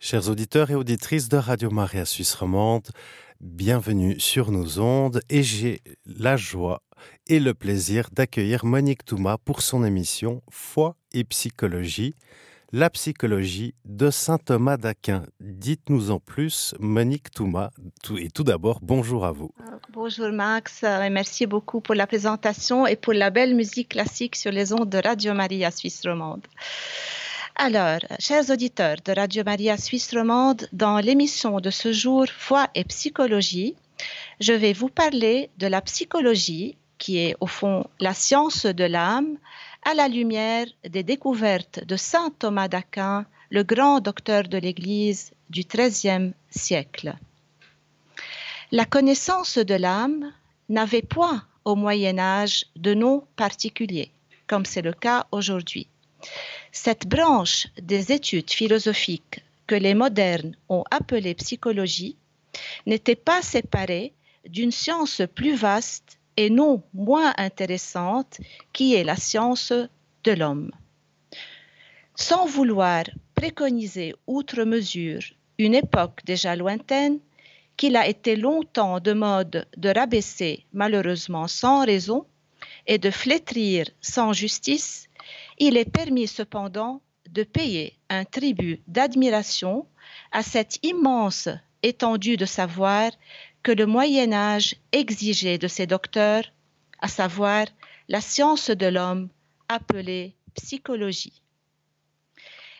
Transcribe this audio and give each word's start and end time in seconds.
Chers 0.00 0.28
auditeurs 0.28 0.70
et 0.70 0.76
auditrices 0.76 1.28
de 1.28 1.36
Radio 1.36 1.70
Maria 1.70 2.04
Suisse 2.04 2.32
Romande, 2.36 2.86
bienvenue 3.40 4.20
sur 4.20 4.52
nos 4.52 4.78
ondes 4.78 5.20
et 5.28 5.42
j'ai 5.42 5.82
la 6.06 6.36
joie 6.36 6.82
et 7.26 7.40
le 7.40 7.52
plaisir 7.52 8.08
d'accueillir 8.12 8.64
Monique 8.64 9.04
Touma 9.04 9.38
pour 9.38 9.60
son 9.60 9.84
émission 9.84 10.40
Foi 10.50 10.94
et 11.12 11.24
psychologie, 11.24 12.14
la 12.70 12.90
psychologie 12.90 13.74
de 13.84 14.10
saint 14.10 14.38
Thomas 14.38 14.76
d'Aquin. 14.76 15.24
Dites-nous 15.40 16.12
en 16.12 16.20
plus, 16.20 16.76
Monique 16.78 17.32
Touma, 17.32 17.72
et 18.18 18.30
tout 18.30 18.44
d'abord, 18.44 18.78
bonjour 18.80 19.26
à 19.26 19.32
vous. 19.32 19.50
Bonjour 19.92 20.30
Max, 20.30 20.84
et 20.84 21.10
merci 21.10 21.46
beaucoup 21.46 21.80
pour 21.80 21.96
la 21.96 22.06
présentation 22.06 22.86
et 22.86 22.94
pour 22.94 23.14
la 23.14 23.30
belle 23.30 23.56
musique 23.56 23.88
classique 23.88 24.36
sur 24.36 24.52
les 24.52 24.72
ondes 24.72 24.90
de 24.90 24.98
Radio 24.98 25.34
Maria 25.34 25.72
Suisse 25.72 26.02
Romande. 26.04 26.46
Alors, 27.60 27.98
chers 28.20 28.50
auditeurs 28.50 28.98
de 29.04 29.12
Radio 29.12 29.42
Maria 29.44 29.76
Suisse 29.76 30.14
Romande, 30.14 30.68
dans 30.72 30.98
l'émission 30.98 31.58
de 31.58 31.70
ce 31.70 31.92
jour 31.92 32.24
Foi 32.28 32.68
et 32.76 32.84
psychologie, 32.84 33.74
je 34.38 34.52
vais 34.52 34.72
vous 34.72 34.88
parler 34.88 35.50
de 35.58 35.66
la 35.66 35.80
psychologie, 35.80 36.76
qui 36.98 37.18
est 37.18 37.34
au 37.40 37.48
fond 37.48 37.84
la 37.98 38.14
science 38.14 38.64
de 38.64 38.84
l'âme, 38.84 39.38
à 39.84 39.94
la 39.94 40.06
lumière 40.06 40.66
des 40.88 41.02
découvertes 41.02 41.84
de 41.84 41.96
saint 41.96 42.30
Thomas 42.38 42.68
d'Aquin, 42.68 43.26
le 43.50 43.64
grand 43.64 43.98
docteur 43.98 44.44
de 44.44 44.58
l'Église 44.58 45.32
du 45.50 45.62
XIIIe 45.62 46.34
siècle. 46.50 47.16
La 48.70 48.84
connaissance 48.84 49.58
de 49.58 49.74
l'âme 49.74 50.32
n'avait 50.68 51.02
point 51.02 51.42
au 51.64 51.74
Moyen 51.74 52.20
Âge 52.20 52.66
de 52.76 52.94
nom 52.94 53.24
particulier, 53.34 54.12
comme 54.46 54.64
c'est 54.64 54.82
le 54.82 54.92
cas 54.92 55.26
aujourd'hui. 55.32 55.88
Cette 56.72 57.06
branche 57.06 57.66
des 57.80 58.12
études 58.12 58.50
philosophiques 58.50 59.42
que 59.66 59.74
les 59.74 59.94
modernes 59.94 60.56
ont 60.68 60.84
appelée 60.90 61.34
psychologie 61.34 62.16
n'était 62.86 63.16
pas 63.16 63.42
séparée 63.42 64.12
d'une 64.46 64.72
science 64.72 65.22
plus 65.34 65.54
vaste 65.54 66.18
et 66.36 66.50
non 66.50 66.82
moins 66.94 67.32
intéressante 67.36 68.40
qui 68.72 68.94
est 68.94 69.04
la 69.04 69.16
science 69.16 69.72
de 70.24 70.32
l'homme. 70.32 70.70
Sans 72.14 72.46
vouloir 72.46 73.04
préconiser 73.34 74.14
outre 74.26 74.64
mesure 74.64 75.22
une 75.58 75.74
époque 75.74 76.20
déjà 76.24 76.54
lointaine, 76.54 77.18
qu'il 77.76 77.96
a 77.96 78.08
été 78.08 78.36
longtemps 78.36 79.00
de 79.00 79.12
mode 79.12 79.66
de 79.76 79.88
rabaisser 79.88 80.64
malheureusement 80.72 81.46
sans 81.46 81.84
raison 81.84 82.26
et 82.86 82.98
de 82.98 83.10
flétrir 83.10 83.86
sans 84.00 84.32
justice, 84.32 85.07
il 85.58 85.76
est 85.76 85.90
permis 85.90 86.26
cependant 86.26 87.02
de 87.30 87.42
payer 87.42 87.98
un 88.08 88.24
tribut 88.24 88.80
d'admiration 88.86 89.86
à 90.32 90.42
cette 90.42 90.78
immense 90.84 91.48
étendue 91.82 92.36
de 92.36 92.46
savoir 92.46 93.10
que 93.62 93.72
le 93.72 93.86
Moyen 93.86 94.32
Âge 94.32 94.76
exigeait 94.92 95.58
de 95.58 95.68
ses 95.68 95.86
docteurs, 95.86 96.44
à 97.00 97.08
savoir 97.08 97.66
la 98.08 98.20
science 98.20 98.70
de 98.70 98.86
l'homme 98.86 99.28
appelée 99.68 100.34
psychologie. 100.54 101.42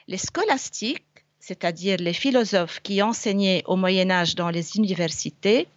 Les 0.07 0.17
scolastiques, 0.17 1.05
c'est-à-dire 1.39 1.98
les 1.98 2.13
philosophes 2.13 2.81
qui 2.81 3.03
enseignaient 3.03 3.63
au 3.67 3.77
Moyen 3.77 4.11
Âge 4.11 4.35
dans 4.35 4.51
les 4.51 4.77
universités, 4.77 5.69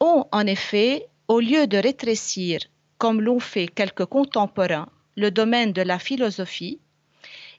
ont 0.00 0.26
en 0.32 0.46
effet, 0.46 1.06
au 1.28 1.40
lieu 1.40 1.66
de 1.66 1.78
rétrécir, 1.78 2.60
comme 2.98 3.20
l'ont 3.20 3.40
fait 3.40 3.68
quelques 3.68 4.06
contemporains, 4.06 4.88
le 5.16 5.30
domaine 5.30 5.72
de 5.72 5.82
la 5.82 5.98
philosophie, 5.98 6.80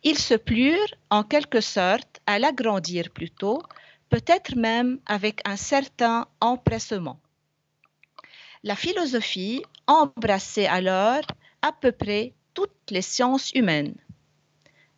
ils 0.04 0.18
se 0.18 0.34
plurent 0.34 0.96
en 1.10 1.24
quelque 1.24 1.62
sorte 1.62 2.20
à 2.26 2.40
l'agrandir 2.40 3.10
plutôt, 3.10 3.62
peut-être 4.10 4.56
même 4.56 5.00
avec 5.06 5.42
un 5.46 5.56
certain 5.56 6.28
empressement. 6.42 7.20
La 8.64 8.76
philosophie 8.76 9.64
embrassait 9.88 10.68
alors 10.68 11.24
à 11.62 11.72
peu 11.72 11.92
près 11.92 12.34
toutes 12.54 12.92
les 12.92 13.02
sciences 13.02 13.52
humaines. 13.52 13.96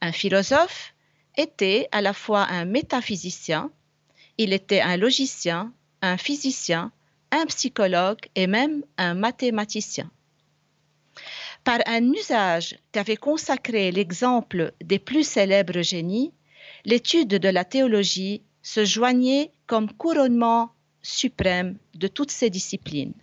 Un 0.01 0.11
philosophe 0.11 0.93
était 1.37 1.87
à 1.91 2.01
la 2.01 2.13
fois 2.13 2.45
un 2.49 2.65
métaphysicien, 2.65 3.71
il 4.37 4.53
était 4.53 4.81
un 4.81 4.97
logicien, 4.97 5.71
un 6.01 6.17
physicien, 6.17 6.91
un 7.31 7.45
psychologue 7.45 8.19
et 8.35 8.47
même 8.47 8.83
un 8.97 9.13
mathématicien 9.13 10.09
par 11.65 11.79
un 11.87 12.13
usage 12.13 12.77
qu'avait 12.91 13.17
consacré 13.17 13.91
l'exemple 13.91 14.71
des 14.81 14.99
plus 14.99 15.27
célèbres 15.27 15.81
génies, 15.81 16.31
l'étude 16.85 17.27
de 17.27 17.49
la 17.49 17.65
théologie 17.65 18.43
se 18.61 18.85
joignait 18.85 19.51
comme 19.67 19.91
couronnement 19.91 20.71
suprême 21.01 21.77
de 21.95 22.07
toutes 22.07 22.31
ces 22.31 22.51
disciplines. 22.51 23.13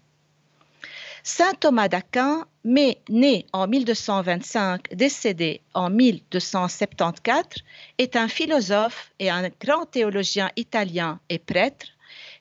Saint 1.23 1.55
Thomas 1.55 1.87
d'Aquin, 1.87 2.47
né 2.65 3.47
en 3.53 3.69
1225, 3.69 4.93
décédé 4.93 5.61
en 5.73 5.89
1274, 5.89 7.63
est 7.99 8.17
un 8.17 8.27
philosophe 8.27 9.13
et 9.21 9.31
un 9.31 9.49
grand 9.61 9.87
théologien 9.87 10.51
italien 10.57 11.21
et 11.29 11.39
prêtre 11.39 11.87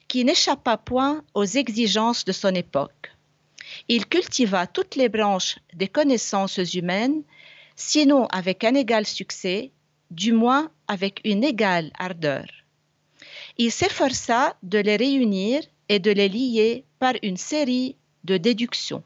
qui 0.08 0.26
n'échappa 0.26 0.78
point 0.78 1.24
aux 1.36 1.46
exigences 1.46 2.26
de 2.26 2.32
son 2.32 2.56
époque 2.56 3.12
il 3.88 4.06
cultiva 4.08 4.68
toutes 4.68 4.96
les 4.96 5.10
branches 5.10 5.58
des 5.74 5.88
connaissances 5.88 6.74
humaines, 6.74 7.24
sinon 7.76 8.26
avec 8.28 8.64
un 8.64 8.76
égal 8.76 9.06
succès, 9.06 9.72
du 10.12 10.34
moins 10.34 10.72
avec 10.88 11.22
une 11.24 11.44
égale 11.44 11.92
ardeur. 11.98 12.46
Il 13.58 13.72
s'efforça 13.72 14.56
de 14.64 14.78
les 14.78 14.96
réunir 14.96 15.62
et 15.90 16.00
de 16.00 16.12
les 16.12 16.30
lier 16.30 16.86
par 17.00 17.14
une 17.22 17.38
série 17.38 17.96
de 18.24 18.38
déductions. 18.38 19.04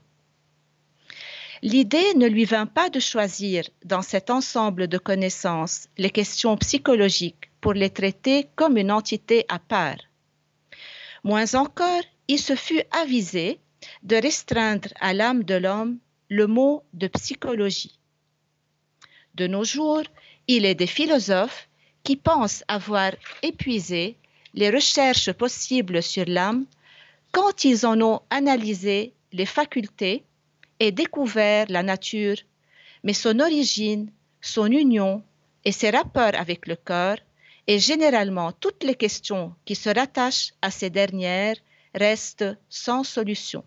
L'idée 1.62 2.14
ne 2.16 2.28
lui 2.28 2.46
vint 2.46 2.66
pas 2.68 2.90
de 2.90 3.00
choisir 3.00 3.64
dans 3.84 4.02
cet 4.02 4.30
ensemble 4.30 4.88
de 4.88 4.97
connaissances 4.97 5.88
les 5.97 6.12
questions 6.12 6.58
psychologiques 6.58 7.50
pour 7.62 7.74
les 7.74 7.90
traiter 7.90 8.47
comme 8.56 8.78
une 8.78 8.91
entité 8.91 9.46
à 9.50 9.58
part. 9.58 9.97
Moins 11.24 11.56
encore, 11.56 12.03
il 12.28 12.40
se 12.40 12.56
fut 12.56 12.84
avisé 12.91 13.59
de 14.03 14.16
restreindre 14.16 14.90
à 15.00 15.13
l'âme 15.13 15.44
de 15.44 15.56
l'homme 15.56 15.97
le 16.30 16.47
mot 16.47 16.84
de 16.94 17.08
psychologie. 17.08 18.00
De 19.36 19.47
nos 19.47 19.63
jours, 19.63 20.03
il 20.47 20.66
est 20.66 20.75
des 20.75 20.88
philosophes 20.88 21.68
qui 22.03 22.16
pensent 22.16 22.64
avoir 22.68 23.12
épuisé 23.41 24.18
les 24.53 24.69
recherches 24.69 25.31
possibles 25.34 26.02
sur 26.02 26.25
l'âme 26.28 26.66
quand 27.31 27.66
ils 27.66 27.85
en 27.85 28.00
ont 28.02 28.22
analysé 28.30 29.14
les 29.34 29.46
facultés 29.46 30.24
et 30.80 30.91
découvert 30.91 31.66
la 31.69 31.84
nature, 31.84 32.38
mais 33.03 33.14
son 33.14 33.40
origine, 33.40 34.09
son 34.41 34.68
union 34.68 35.24
et 35.66 35.72
ses 35.72 35.90
rapports 35.90 36.35
avec 36.35 36.68
le 36.68 36.75
corps, 36.75 37.18
et 37.68 37.80
généralement 37.80 38.52
toutes 38.52 38.84
les 38.84 38.96
questions 38.96 39.53
qui 39.66 39.75
se 39.75 39.90
rattachent 39.90 40.53
à 40.62 40.72
ces 40.72 40.90
dernières 40.90 41.58
restent 41.95 42.45
sans 42.69 43.03
solution. 43.03 43.63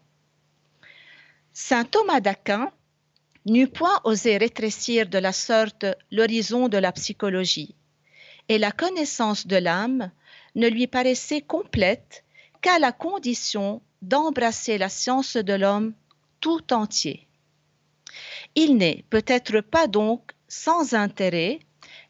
Saint 1.53 1.85
Thomas 1.85 2.21
d'Aquin 2.21 2.71
n'eut 3.47 3.69
point 3.69 4.01
osé 4.05 4.37
rétrécir 4.37 5.09
de 5.09 5.19
la 5.19 5.33
sorte 5.33 5.87
l'horizon 6.13 6.69
de 6.69 6.79
la 6.79 6.93
psychologie, 6.93 7.75
et 8.49 8.59
la 8.59 8.71
connaissance 8.71 9.47
de 9.47 9.57
l'âme 9.57 10.11
ne 10.55 10.69
lui 10.69 10.87
paraissait 10.87 11.41
complète 11.41 12.25
qu'à 12.61 12.79
la 12.79 12.93
condition 12.93 13.83
d'embrasser 14.03 14.79
la 14.79 14.89
science 14.89 15.37
de 15.37 15.55
l'homme 15.55 15.95
tout 16.41 16.73
entier. 16.73 17.27
Il 18.55 18.77
n'est 18.77 19.05
peut-être 19.11 19.61
pas 19.61 19.87
donc 19.87 20.33
sans 20.49 20.95
intérêt 20.95 21.61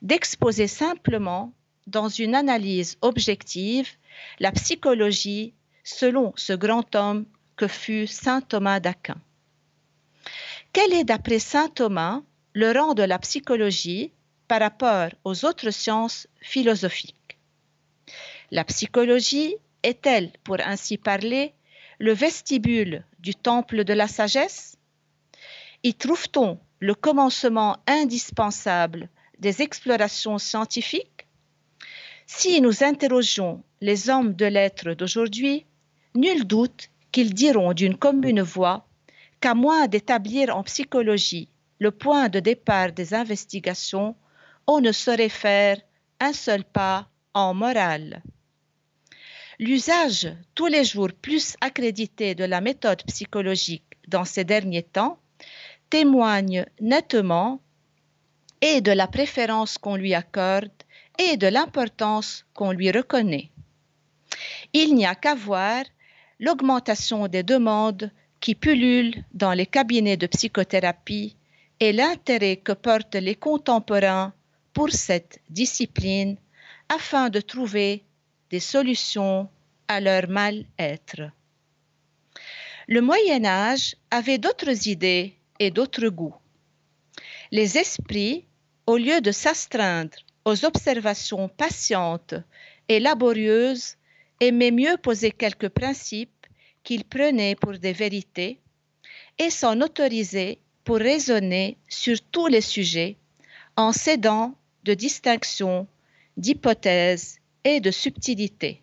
d'exposer 0.03 0.67
simplement 0.67 1.53
dans 1.87 2.09
une 2.09 2.35
analyse 2.35 2.99
objective 3.01 3.89
la 4.39 4.53
psychologie 4.53 5.55
selon 5.89 6.33
ce 6.37 6.53
grand 6.53 6.95
homme 6.95 7.25
que 7.57 7.67
fut 7.67 8.07
saint 8.07 8.41
Thomas 8.41 8.79
d'Aquin. 8.79 9.17
Quel 10.73 10.93
est, 10.93 11.05
d'après 11.05 11.39
saint 11.39 11.69
Thomas, 11.69 12.21
le 12.53 12.73
rang 12.73 12.95
de 12.95 13.03
la 13.03 13.19
psychologie 13.19 14.13
par 14.49 14.61
rapport 14.61 15.09
aux 15.25 15.45
autres 15.47 15.71
sciences 15.71 16.29
philosophiques? 16.43 17.39
La 18.51 18.65
psychologie 18.65 19.57
est-elle, 19.83 20.31
pour 20.45 20.59
ainsi 20.61 20.99
parler, 20.99 21.55
le 21.99 22.13
vestibule 22.13 23.05
du 23.19 23.35
temple 23.35 23.85
de 23.85 23.95
la 23.95 24.09
sagesse? 24.09 24.77
Y 25.83 25.95
trouve-t-on 25.95 26.59
le 26.81 26.95
commencement 26.95 27.79
indispensable 27.87 29.09
des 29.39 29.63
explorations 29.63 30.39
scientifiques? 30.39 31.27
Si 32.27 32.61
nous 32.61 32.85
interrogeons 32.85 33.63
les 33.81 34.11
hommes 34.11 34.35
de 34.35 34.45
lettres 34.45 34.93
d'aujourd'hui, 34.93 35.65
nul 36.15 36.45
doute 36.47 36.91
qu'ils 37.13 37.35
diront 37.35 37.73
d'une 37.73 37.97
commune 37.97 38.43
voix 38.43 38.87
qu'à 39.41 39.55
moins 39.55 39.87
d'établir 39.87 40.57
en 40.57 40.63
psychologie 40.65 41.49
le 41.79 41.91
point 41.91 42.29
de 42.29 42.41
départ 42.41 42.93
des 42.93 43.15
investigations, 43.15 44.17
on 44.67 44.81
ne 44.81 44.93
saurait 44.93 45.29
faire 45.29 45.79
un 46.21 46.33
seul 46.33 46.65
pas 46.65 47.09
en 47.35 47.55
morale. 47.55 48.23
L'usage 49.59 50.33
tous 50.55 50.67
les 50.67 50.85
jours 50.85 51.11
plus 51.21 51.57
accrédité 51.61 52.35
de 52.35 52.45
la 52.45 52.61
méthode 52.61 53.03
psychologique 53.05 53.85
dans 54.07 54.25
ces 54.25 54.45
derniers 54.45 54.83
temps 54.83 55.19
témoigne 55.91 56.67
nettement 56.81 57.61
et 58.61 58.81
de 58.81 58.93
la 58.93 59.07
préférence 59.07 59.79
qu'on 59.79 59.97
lui 59.97 60.15
accorde 60.15 60.71
et 61.19 61.37
de 61.37 61.47
l'importance 61.47 62.45
qu'on 62.55 62.73
lui 62.73 62.91
reconnaît. 62.91 63.51
Il 64.73 64.95
n'y 64.95 65.07
a 65.07 65.15
qu'à 65.15 65.35
voir 65.35 65.85
l'augmentation 66.41 67.29
des 67.29 67.43
demandes 67.43 68.11
qui 68.41 68.55
pullulent 68.55 69.25
dans 69.35 69.53
les 69.53 69.67
cabinets 69.67 70.17
de 70.17 70.27
psychothérapie 70.27 71.37
et 71.81 71.93
l'intérêt 71.93 72.57
que 72.57 72.73
portent 72.73 73.17
les 73.17 73.35
contemporains 73.35 74.33
pour 74.73 74.91
cette 74.91 75.41
discipline 75.51 76.37
afin 76.89 77.31
de 77.31 77.41
trouver 77.41 78.05
des 78.51 78.61
solutions 78.61 79.49
à 79.89 80.01
leur 80.01 80.29
mal-être. 80.29 81.23
Le 82.87 83.01
Moyen 83.01 83.45
Âge 83.45 83.97
avait 84.11 84.39
d'autres 84.39 84.89
idées 84.89 85.35
et 85.59 85.71
d'autres 85.71 86.09
goûts. 86.09 86.37
Les 87.51 87.77
esprits, 87.77 88.47
au 88.87 88.97
lieu 88.97 89.21
de 89.21 89.33
s'astreindre 89.33 90.17
aux 90.45 90.65
observations 90.65 91.49
patientes 91.49 92.35
et 92.89 93.01
laborieuses, 93.01 93.97
aimaient 94.41 94.71
mieux 94.71 94.97
poser 94.97 95.31
quelques 95.31 95.69
principes 95.69 96.47
qu'ils 96.83 97.05
prenaient 97.05 97.57
pour 97.57 97.79
des 97.79 97.93
vérités 97.93 98.61
et 99.39 99.51
s'en 99.51 99.81
autoriser 99.81 100.59
pour 100.85 100.97
raisonner 100.97 101.77
sur 101.89 102.21
tous 102.33 102.47
les 102.47 102.61
sujets 102.61 103.17
en 103.77 103.93
s'aidant 103.93 104.55
de 104.85 104.95
distinctions, 104.95 105.87
d'hypothèses 106.37 107.39
et 107.65 107.81
de 107.81 107.91
subtilités. 107.91 108.81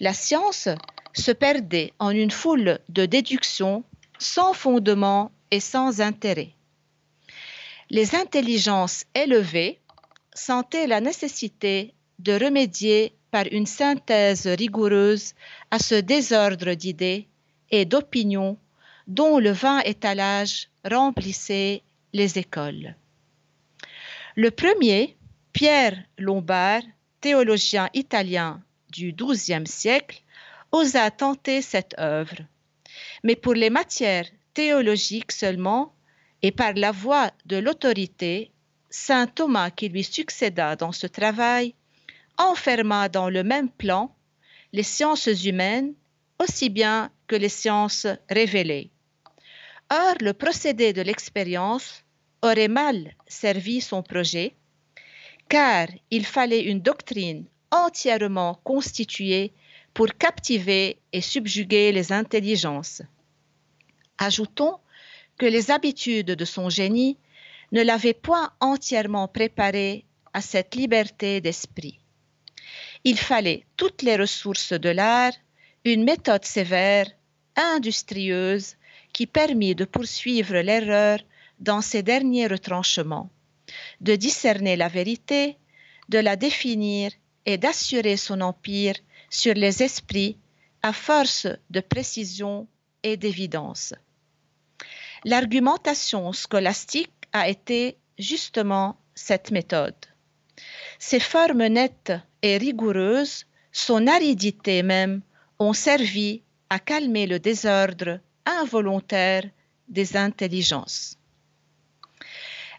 La 0.00 0.12
science 0.12 0.68
se 1.14 1.30
perdait 1.30 1.92
en 1.98 2.10
une 2.10 2.30
foule 2.30 2.80
de 2.88 3.06
déductions 3.06 3.84
sans 4.18 4.52
fondement 4.52 5.32
et 5.50 5.60
sans 5.60 6.00
intérêt. 6.00 6.52
Les 7.90 8.14
intelligences 8.14 9.04
élevées 9.14 9.80
sentaient 10.34 10.86
la 10.86 11.00
nécessité 11.00 11.94
de 12.18 12.32
remédier 12.32 13.14
par 13.34 13.46
une 13.50 13.66
synthèse 13.66 14.46
rigoureuse 14.46 15.34
à 15.72 15.80
ce 15.80 15.96
désordre 15.96 16.74
d'idées 16.74 17.26
et 17.68 17.84
d'opinions 17.84 18.56
dont 19.08 19.40
le 19.40 19.50
vain 19.50 19.80
étalage 19.80 20.68
remplissait 20.88 21.82
les 22.12 22.38
écoles. 22.38 22.94
Le 24.36 24.52
premier, 24.52 25.16
Pierre 25.52 26.00
Lombard, 26.16 26.82
théologien 27.20 27.90
italien 27.92 28.62
du 28.92 29.12
XIIe 29.12 29.66
siècle, 29.66 30.22
osa 30.70 31.10
tenter 31.10 31.60
cette 31.60 31.96
œuvre. 31.98 32.36
Mais 33.24 33.34
pour 33.34 33.54
les 33.54 33.70
matières 33.70 34.28
théologiques 34.52 35.32
seulement, 35.32 35.92
et 36.40 36.52
par 36.52 36.74
la 36.74 36.92
voix 36.92 37.32
de 37.46 37.56
l'autorité, 37.56 38.52
saint 38.90 39.26
Thomas 39.26 39.70
qui 39.70 39.88
lui 39.88 40.04
succéda 40.04 40.76
dans 40.76 40.92
ce 40.92 41.08
travail 41.08 41.74
enferma 42.38 43.08
dans 43.08 43.28
le 43.28 43.42
même 43.42 43.70
plan 43.70 44.14
les 44.72 44.82
sciences 44.82 45.44
humaines 45.44 45.94
aussi 46.38 46.68
bien 46.68 47.10
que 47.26 47.36
les 47.36 47.48
sciences 47.48 48.06
révélées. 48.28 48.90
Or, 49.90 50.14
le 50.20 50.32
procédé 50.32 50.92
de 50.92 51.02
l'expérience 51.02 52.04
aurait 52.42 52.68
mal 52.68 53.14
servi 53.26 53.80
son 53.80 54.02
projet, 54.02 54.54
car 55.48 55.88
il 56.10 56.26
fallait 56.26 56.64
une 56.64 56.80
doctrine 56.80 57.46
entièrement 57.70 58.60
constituée 58.64 59.52
pour 59.92 60.08
captiver 60.18 60.98
et 61.12 61.20
subjuguer 61.20 61.92
les 61.92 62.12
intelligences. 62.12 63.02
Ajoutons 64.18 64.78
que 65.38 65.46
les 65.46 65.70
habitudes 65.70 66.32
de 66.32 66.44
son 66.44 66.68
génie 66.68 67.18
ne 67.72 67.82
l'avaient 67.82 68.14
point 68.14 68.52
entièrement 68.60 69.28
préparé 69.28 70.04
à 70.32 70.40
cette 70.40 70.74
liberté 70.74 71.40
d'esprit. 71.40 72.00
Il 73.04 73.18
fallait 73.18 73.64
toutes 73.76 74.02
les 74.02 74.16
ressources 74.16 74.72
de 74.72 74.88
l'art, 74.88 75.34
une 75.84 76.04
méthode 76.04 76.44
sévère, 76.44 77.06
industrieuse, 77.54 78.76
qui 79.12 79.26
permit 79.26 79.74
de 79.74 79.84
poursuivre 79.84 80.56
l'erreur 80.56 81.18
dans 81.60 81.82
ses 81.82 82.02
derniers 82.02 82.46
retranchements, 82.46 83.30
de 84.00 84.16
discerner 84.16 84.76
la 84.76 84.88
vérité, 84.88 85.56
de 86.08 86.18
la 86.18 86.36
définir 86.36 87.12
et 87.46 87.58
d'assurer 87.58 88.16
son 88.16 88.40
empire 88.40 88.96
sur 89.30 89.54
les 89.54 89.82
esprits 89.82 90.38
à 90.82 90.92
force 90.92 91.46
de 91.70 91.80
précision 91.80 92.66
et 93.02 93.16
d'évidence. 93.16 93.94
L'argumentation 95.24 96.32
scolastique 96.32 97.12
a 97.32 97.48
été 97.48 97.96
justement 98.18 98.98
cette 99.14 99.50
méthode. 99.50 99.94
Ses 100.98 101.20
formes 101.20 101.66
nettes 101.66 102.12
et 102.42 102.56
rigoureuses, 102.56 103.46
son 103.72 104.06
aridité 104.06 104.82
même, 104.82 105.22
ont 105.58 105.72
servi 105.72 106.42
à 106.70 106.78
calmer 106.78 107.26
le 107.26 107.38
désordre 107.38 108.20
involontaire 108.46 109.44
des 109.88 110.16
intelligences. 110.16 111.18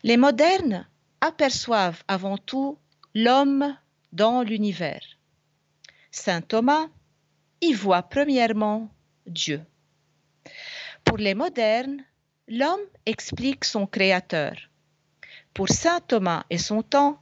Les 0.04 0.18
modernes 0.18 0.88
aperçoivent 1.22 2.04
avant 2.07 2.38
tout 2.38 2.77
l'homme 3.13 3.75
dans 4.12 4.44
l'univers. 4.44 5.04
Saint 6.12 6.42
Thomas 6.42 6.88
y 7.62 7.74
voit 7.74 8.04
premièrement 8.04 8.89
Dieu. 9.25 9.62
Pour 11.04 11.18
les 11.18 11.33
modernes, 11.33 12.04
l'homme 12.48 12.86
explique 13.06 13.66
son 13.66 13.88
créateur. 13.88 14.54
Pour 15.54 15.69
Saint 15.69 16.00
Thomas 16.01 16.44
et 16.50 16.57
son 16.57 16.83
temps, 16.83 17.22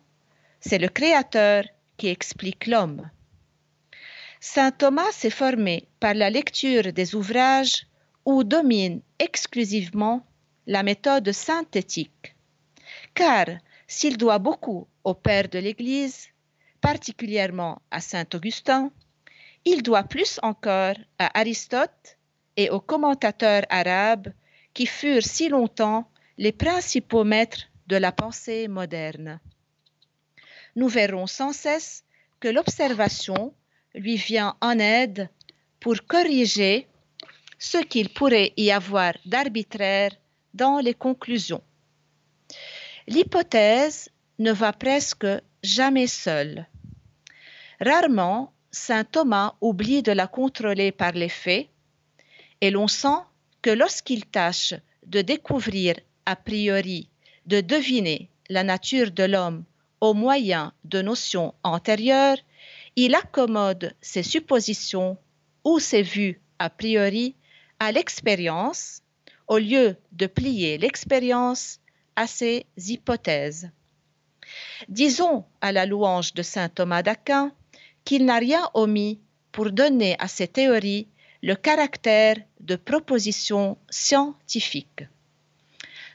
c'est 0.65 0.79
le 0.79 0.87
créateur 0.87 1.65
qui 1.97 2.07
explique 2.07 2.67
l'homme. 2.67 3.09
Saint 4.39 4.71
Thomas 4.71 5.11
s'est 5.11 5.29
formé 5.29 5.87
par 5.99 6.13
la 6.13 6.29
lecture 6.29 6.93
des 6.93 7.15
ouvrages 7.15 7.85
où 8.25 8.43
domine 8.43 9.01
exclusivement 9.19 10.25
la 10.65 10.83
méthode 10.83 11.31
synthétique. 11.31 12.35
Car 13.13 13.47
s'il 13.87 14.17
doit 14.17 14.39
beaucoup 14.39 14.87
au 15.03 15.13
Père 15.13 15.49
de 15.49 15.59
l'Église, 15.59 16.27
particulièrement 16.81 17.81
à 17.91 17.99
Saint 17.99 18.27
Augustin, 18.33 18.91
il 19.65 19.83
doit 19.83 20.03
plus 20.03 20.39
encore 20.43 20.95
à 21.19 21.39
Aristote 21.39 22.17
et 22.55 22.69
aux 22.69 22.81
commentateurs 22.81 23.63
arabes 23.69 24.29
qui 24.73 24.85
furent 24.85 25.23
si 25.23 25.49
longtemps 25.49 26.09
les 26.37 26.51
principaux 26.51 27.23
maîtres 27.23 27.67
de 27.87 27.97
la 27.97 28.11
pensée 28.11 28.67
moderne. 28.67 29.39
Nous 30.75 30.87
verrons 30.87 31.27
sans 31.27 31.53
cesse 31.53 32.03
que 32.39 32.47
l'observation 32.47 33.53
lui 33.93 34.17
vient 34.17 34.55
en 34.61 34.79
aide 34.79 35.29
pour 35.79 35.95
corriger 36.07 36.87
ce 37.59 37.77
qu'il 37.77 38.09
pourrait 38.09 38.53
y 38.57 38.71
avoir 38.71 39.13
d'arbitraire 39.25 40.11
dans 40.53 40.79
les 40.79 40.93
conclusions. 40.93 41.63
L'hypothèse 43.07 44.09
ne 44.39 44.51
va 44.51 44.73
presque 44.73 45.27
jamais 45.61 46.07
seule. 46.07 46.67
Rarement, 47.79 48.53
saint 48.71 49.03
Thomas 49.03 49.55
oublie 49.61 50.01
de 50.01 50.11
la 50.11 50.27
contrôler 50.27 50.91
par 50.91 51.11
les 51.11 51.29
faits, 51.29 51.67
et 52.61 52.71
l'on 52.71 52.87
sent 52.87 53.21
que 53.61 53.69
lorsqu'il 53.69 54.25
tâche 54.25 54.73
de 55.05 55.21
découvrir 55.21 55.95
a 56.25 56.35
priori, 56.35 57.09
de 57.45 57.61
deviner 57.61 58.29
la 58.49 58.63
nature 58.63 59.11
de 59.11 59.23
l'homme 59.23 59.63
au 60.03 60.13
moyen 60.13 60.73
de 60.83 61.01
notions 61.01 61.53
antérieures, 61.63 62.37
il 62.97 63.15
accommode 63.15 63.95
ses 64.01 64.21
suppositions 64.21 65.17
ou 65.63 65.79
ses 65.79 66.01
vues 66.01 66.41
a 66.59 66.69
priori 66.69 67.37
à 67.79 67.93
l'expérience 67.93 69.01
au 69.47 69.57
lieu 69.57 69.95
de 70.11 70.25
plier 70.27 70.77
l'expérience 70.77 71.79
à 72.17 72.27
ses 72.27 72.65
hypothèses. 72.75 73.71
Disons 74.89 75.45
à 75.61 75.71
la 75.71 75.85
louange 75.85 76.33
de 76.33 76.41
saint 76.41 76.67
Thomas 76.67 77.01
d'Aquin 77.01 77.53
qu'il 78.03 78.25
n'a 78.25 78.39
rien 78.39 78.69
omis 78.73 79.21
pour 79.53 79.71
donner 79.71 80.17
à 80.19 80.27
ses 80.27 80.49
théories 80.49 81.07
le 81.41 81.55
caractère 81.55 82.35
de 82.59 82.75
propositions 82.75 83.77
scientifiques. 83.89 85.05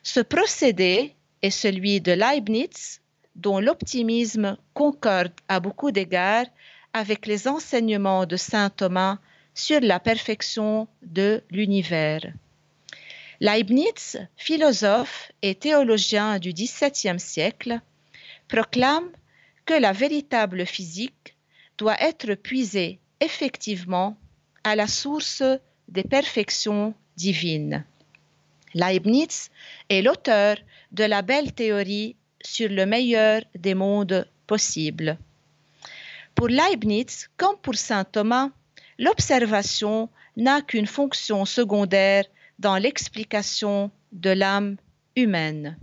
Ce 0.03 0.21
procédé 0.21 1.15
est 1.41 1.49
celui 1.49 2.03
de 2.03 2.13
Leibniz, 2.13 3.01
dont 3.39 3.61
l'optimisme 3.61 4.57
concorde 4.75 5.33
à 5.49 5.61
beaucoup 5.61 5.93
d'égards 5.93 6.47
avec 6.93 7.27
les 7.27 7.49
enseignements 7.49 8.27
de 8.27 8.37
saint 8.37 8.69
Thomas 8.71 9.19
sur 9.55 9.81
la 9.81 10.01
perfection 10.01 10.89
de 11.03 11.43
l'univers. 11.51 12.27
Leibniz, 13.41 14.19
philosophe 14.37 15.31
et 15.43 15.55
théologien 15.55 16.39
du 16.41 16.53
XVIIe 16.53 17.21
siècle, 17.21 17.81
proclame 18.49 19.09
que 19.65 19.75
la 19.75 19.93
véritable 19.93 20.67
physique 20.67 21.37
doit 21.77 22.01
être 22.03 22.35
puisée 22.35 22.99
effectivement 23.21 24.17
à 24.65 24.75
la 24.75 24.89
source 24.89 25.45
des 25.87 26.03
perfections 26.03 26.95
divines. 27.17 27.85
Leibniz 28.75 29.51
est 29.89 30.03
l'auteur 30.03 30.57
de 30.93 31.05
la 31.05 31.23
belle 31.23 31.53
théorie 31.53 32.17
sur 32.43 32.69
le 32.69 32.87
meilleur 32.87 33.43
des 33.55 33.75
mondes 33.75 34.27
possibles. 34.47 35.19
Pour 36.35 36.49
Leibniz, 36.49 37.29
comme 37.37 37.57
pour 37.59 37.75
saint 37.75 38.05
Thomas, 38.05 38.51
l'observation 38.99 40.09
n'a 40.37 40.63
qu'une 40.63 40.87
fonction 40.87 41.45
secondaire 41.45 42.25
dans 42.59 42.77
l'explication 42.77 43.91
de 44.13 44.31
l'âme 44.31 44.77
humaine. 45.17 45.77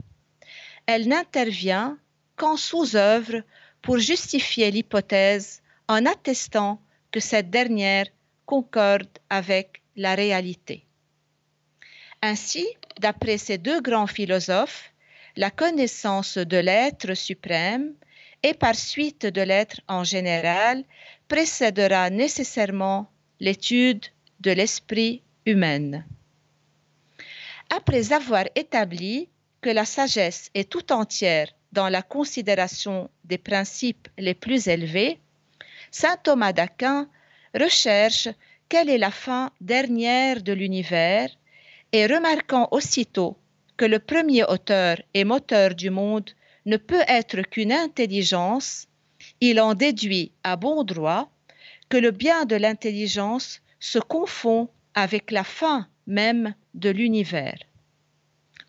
Elle 0.86 1.08
n'intervient 1.08 1.98
qu'en 2.36 2.58
sous-œuvre 2.58 3.42
pour 3.82 3.98
justifier 3.98 4.72
l'hypothèse 4.72 5.62
en 5.88 6.06
attestant 6.06 6.82
que 7.12 7.20
cette 7.20 7.50
dernière 7.50 8.08
concorde 8.46 9.08
avec 9.30 9.82
la 9.96 10.16
réalité. 10.16 10.86
Ainsi, 12.22 12.66
d'après 13.00 13.38
ces 13.38 13.58
deux 13.58 13.82
grands 13.82 14.08
philosophes, 14.08 14.92
la 15.38 15.52
connaissance 15.52 16.38
de 16.38 16.58
l'être 16.58 17.14
suprême 17.14 17.94
et 18.44 18.54
par 18.54 18.76
suite 18.76 19.26
de 19.26 19.42
l'être 19.42 19.82
en 19.88 20.04
général 20.04 20.84
précédera 21.28 22.10
nécessairement 22.10 23.10
l'étude 23.40 24.06
de 24.40 24.52
l'esprit 24.52 25.22
humain. 25.46 26.04
Après 27.76 28.14
avoir 28.14 28.46
établi 28.56 29.30
que 29.62 29.70
la 29.70 29.86
sagesse 29.86 30.50
est 30.54 30.70
tout 30.70 30.92
entière 30.92 31.50
dans 31.72 31.90
la 31.90 32.02
considération 32.02 33.10
des 33.24 33.38
principes 33.38 34.08
les 34.18 34.36
plus 34.36 34.68
élevés, 34.68 35.20
saint 35.92 36.18
Thomas 36.18 36.54
d'Aquin 36.54 37.10
recherche 37.54 38.30
quelle 38.70 38.90
est 38.90 38.98
la 38.98 39.12
fin 39.12 39.52
dernière 39.60 40.42
de 40.42 40.54
l'univers 40.54 41.30
et 41.92 42.06
remarquant 42.06 42.68
aussitôt 42.72 43.38
que 43.78 43.86
le 43.86 44.00
premier 44.00 44.44
auteur 44.46 45.02
et 45.14 45.24
moteur 45.24 45.76
du 45.76 45.90
monde 45.90 46.32
ne 46.66 46.78
peut 46.78 47.04
être 47.08 47.42
qu'une 47.42 47.72
intelligence, 47.72 48.88
il 49.42 49.60
en 49.60 49.74
déduit 49.74 50.32
à 50.44 50.56
bon 50.56 50.84
droit 50.84 51.30
que 51.90 51.98
le 51.98 52.12
bien 52.12 52.46
de 52.46 52.56
l'intelligence 52.56 53.62
se 53.80 54.00
confond 54.00 54.70
avec 54.94 55.32
la 55.32 55.44
fin 55.44 55.88
même 56.08 56.56
de 56.74 56.90
l'univers. 56.90 57.60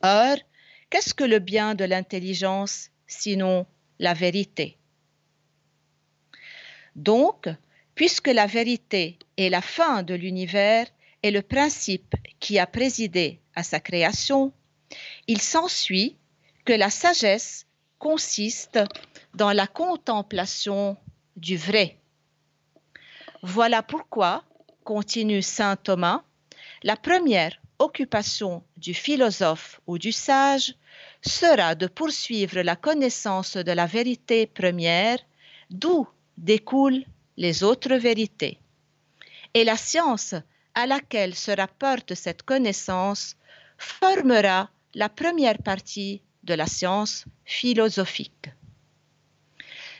Or, 0.02 0.36
qu'est-ce 0.90 1.14
que 1.14 1.24
le 1.24 1.38
bien 1.38 1.74
de 1.74 1.84
l'intelligence 1.84 2.90
sinon 3.06 3.66
la 3.98 4.14
vérité? 4.14 4.76
Donc, 6.94 7.48
puisque 7.94 8.28
la 8.28 8.46
vérité 8.46 9.18
est 9.36 9.50
la 9.50 9.62
fin 9.62 10.02
de 10.02 10.14
l'univers 10.14 10.86
et 11.22 11.30
le 11.30 11.42
principe 11.42 12.14
qui 12.40 12.58
a 12.58 12.66
présidé 12.66 13.40
à 13.54 13.62
sa 13.62 13.80
création, 13.80 14.52
il 15.26 15.40
s'ensuit 15.40 16.16
que 16.64 16.72
la 16.72 16.90
sagesse 16.90 17.66
consiste 17.98 18.78
dans 19.34 19.52
la 19.52 19.66
contemplation 19.66 20.96
du 21.36 21.56
vrai. 21.56 21.98
Voilà 23.42 23.82
pourquoi, 23.82 24.44
continue 24.84 25.42
Saint 25.42 25.76
Thomas, 25.76 26.22
la 26.82 26.96
première 26.96 27.56
occupation 27.78 28.62
du 28.76 28.94
philosophe 28.94 29.80
ou 29.86 29.98
du 29.98 30.12
sage 30.12 30.74
sera 31.20 31.74
de 31.74 31.86
poursuivre 31.86 32.60
la 32.60 32.76
connaissance 32.76 33.56
de 33.56 33.72
la 33.72 33.86
vérité 33.86 34.46
première, 34.46 35.18
d'où 35.70 36.06
découlent 36.38 37.04
les 37.36 37.64
autres 37.64 37.94
vérités. 37.94 38.58
Et 39.54 39.64
la 39.64 39.76
science 39.76 40.34
à 40.74 40.86
laquelle 40.86 41.34
se 41.34 41.50
rapporte 41.50 42.14
cette 42.14 42.42
connaissance 42.42 43.36
formera 43.78 44.70
la 44.96 45.10
première 45.10 45.58
partie 45.58 46.22
de 46.42 46.54
la 46.54 46.66
science 46.66 47.26
philosophique. 47.44 48.48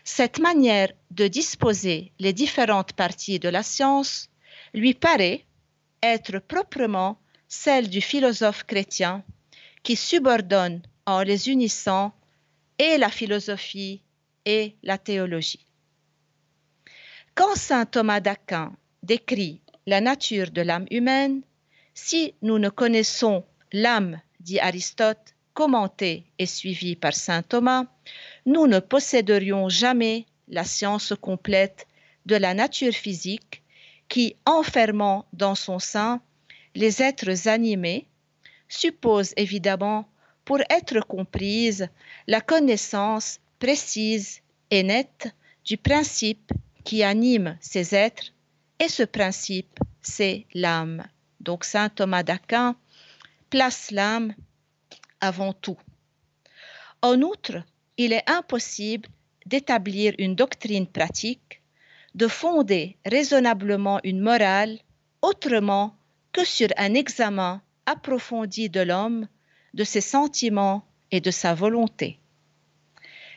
Cette 0.04 0.38
manière 0.38 0.90
de 1.10 1.28
disposer 1.28 2.12
les 2.18 2.32
différentes 2.32 2.94
parties 2.94 3.38
de 3.38 3.50
la 3.50 3.62
science 3.62 4.30
lui 4.72 4.94
paraît 4.94 5.44
être 6.02 6.38
proprement 6.38 7.18
celle 7.46 7.90
du 7.90 8.00
philosophe 8.00 8.64
chrétien 8.64 9.22
qui 9.82 9.96
subordonne 9.96 10.80
en 11.04 11.20
les 11.20 11.50
unissant 11.50 12.14
et 12.78 12.96
la 12.96 13.10
philosophie 13.10 14.00
et 14.46 14.76
la 14.82 14.96
théologie. 14.96 15.66
Quand 17.34 17.54
saint 17.54 17.84
Thomas 17.84 18.20
d'Aquin 18.20 18.74
décrit 19.02 19.60
la 19.86 20.00
nature 20.00 20.50
de 20.50 20.62
l'âme 20.62 20.86
humaine, 20.90 21.42
si 21.92 22.34
nous 22.40 22.58
ne 22.58 22.70
connaissons 22.70 23.44
l'âme, 23.72 24.20
dit 24.46 24.60
Aristote, 24.60 25.34
commenté 25.54 26.24
et 26.38 26.46
suivi 26.46 26.94
par 26.94 27.14
saint 27.14 27.42
Thomas, 27.42 27.86
nous 28.46 28.68
ne 28.68 28.78
posséderions 28.78 29.68
jamais 29.68 30.24
la 30.48 30.62
science 30.62 31.14
complète 31.20 31.88
de 32.26 32.36
la 32.36 32.54
nature 32.54 32.92
physique 32.92 33.64
qui, 34.08 34.36
enfermant 34.46 35.26
dans 35.32 35.56
son 35.56 35.80
sein 35.80 36.20
les 36.76 37.02
êtres 37.02 37.48
animés, 37.48 38.06
suppose 38.68 39.32
évidemment, 39.36 40.08
pour 40.44 40.60
être 40.70 41.00
comprise, 41.00 41.88
la 42.28 42.40
connaissance 42.40 43.40
précise 43.58 44.42
et 44.70 44.84
nette 44.84 45.34
du 45.64 45.76
principe 45.76 46.52
qui 46.84 47.02
anime 47.02 47.56
ces 47.60 47.96
êtres, 47.96 48.32
et 48.78 48.88
ce 48.88 49.02
principe, 49.02 49.80
c'est 50.02 50.46
l'âme. 50.54 51.04
Donc 51.40 51.64
Saint 51.64 51.88
Thomas 51.88 52.22
d'Aquin 52.22 52.76
place 53.56 53.90
l'âme 53.90 54.34
avant 55.22 55.54
tout. 55.54 55.78
En 57.00 57.22
outre, 57.22 57.62
il 57.96 58.12
est 58.12 58.28
impossible 58.28 59.08
d'établir 59.46 60.12
une 60.18 60.34
doctrine 60.34 60.86
pratique, 60.86 61.62
de 62.14 62.28
fonder 62.28 62.98
raisonnablement 63.06 63.98
une 64.04 64.20
morale 64.20 64.78
autrement 65.22 65.96
que 66.32 66.44
sur 66.44 66.68
un 66.76 66.92
examen 66.92 67.62
approfondi 67.86 68.68
de 68.68 68.82
l'homme, 68.82 69.26
de 69.72 69.84
ses 69.84 70.02
sentiments 70.02 70.86
et 71.10 71.22
de 71.22 71.30
sa 71.30 71.54
volonté. 71.54 72.20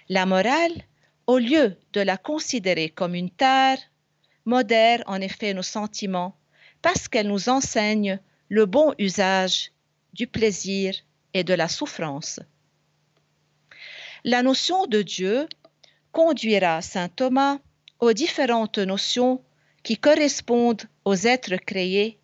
La 0.10 0.26
morale, 0.26 0.84
au 1.28 1.38
lieu 1.38 1.78
de 1.94 2.02
la 2.02 2.18
considérer 2.18 2.90
comme 2.90 3.16
une 3.16 3.30
tare, 3.30 3.78
modère 4.44 5.02
en 5.08 5.22
effet 5.22 5.54
nos 5.54 5.64
sentiments 5.78 6.36
parce 6.82 7.08
qu'elle 7.08 7.30
nous 7.30 7.48
enseigne 7.48 8.20
le 8.50 8.66
bon 8.66 8.94
usage 9.00 9.72
du 10.13 10.28
plaisir 10.28 10.94
et 11.34 11.44
de 11.44 11.54
la 11.54 11.68
souffrance. 11.68 12.39
La 14.24 14.44
notion 14.44 14.86
de 14.88 15.01
Dieu 15.01 15.48
conduira 16.12 16.82
saint 16.82 17.10
Thomas 17.10 17.60
aux 18.00 18.13
différentes 18.13 18.80
notions 18.80 19.42
qui 19.84 19.98
correspondent 19.98 20.84
aux 21.06 21.16
êtres 21.16 21.56
créés 21.56 22.20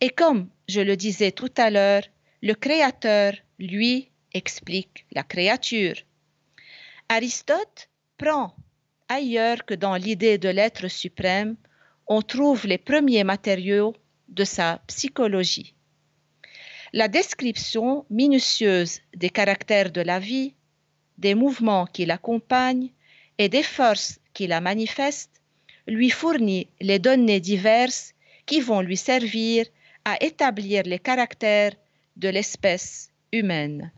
et 0.00 0.10
comme 0.10 0.48
je 0.68 0.80
le 0.80 0.96
disais 0.96 1.32
tout 1.32 1.52
à 1.56 1.70
l'heure, 1.70 2.02
le 2.42 2.54
Créateur, 2.54 3.34
lui, 3.58 4.10
explique 4.32 5.06
la 5.12 5.22
créature. 5.22 5.94
Aristote 7.08 7.88
prend 8.18 8.54
ailleurs 9.08 9.64
que 9.64 9.74
dans 9.74 9.96
l'idée 9.96 10.38
de 10.38 10.48
l'être 10.48 10.88
suprême, 10.88 11.56
on 12.06 12.22
trouve 12.22 12.66
les 12.66 12.78
premiers 12.78 13.24
matériaux 13.24 13.94
de 14.28 14.44
sa 14.44 14.82
psychologie. 14.86 15.74
La 16.96 17.08
description 17.08 18.06
minutieuse 18.08 19.00
des 19.16 19.28
caractères 19.28 19.90
de 19.90 20.00
la 20.00 20.20
vie, 20.20 20.54
des 21.18 21.34
mouvements 21.34 21.86
qui 21.86 22.06
l'accompagnent 22.06 22.92
et 23.36 23.48
des 23.48 23.64
forces 23.64 24.20
qui 24.32 24.46
la 24.46 24.60
manifestent 24.60 25.42
lui 25.88 26.08
fournit 26.10 26.68
les 26.80 27.00
données 27.00 27.40
diverses 27.40 28.14
qui 28.46 28.60
vont 28.60 28.80
lui 28.80 28.96
servir 28.96 29.66
à 30.04 30.22
établir 30.22 30.84
les 30.84 31.00
caractères 31.00 31.74
de 32.14 32.28
l'espèce 32.28 33.10
humaine. 33.32 33.90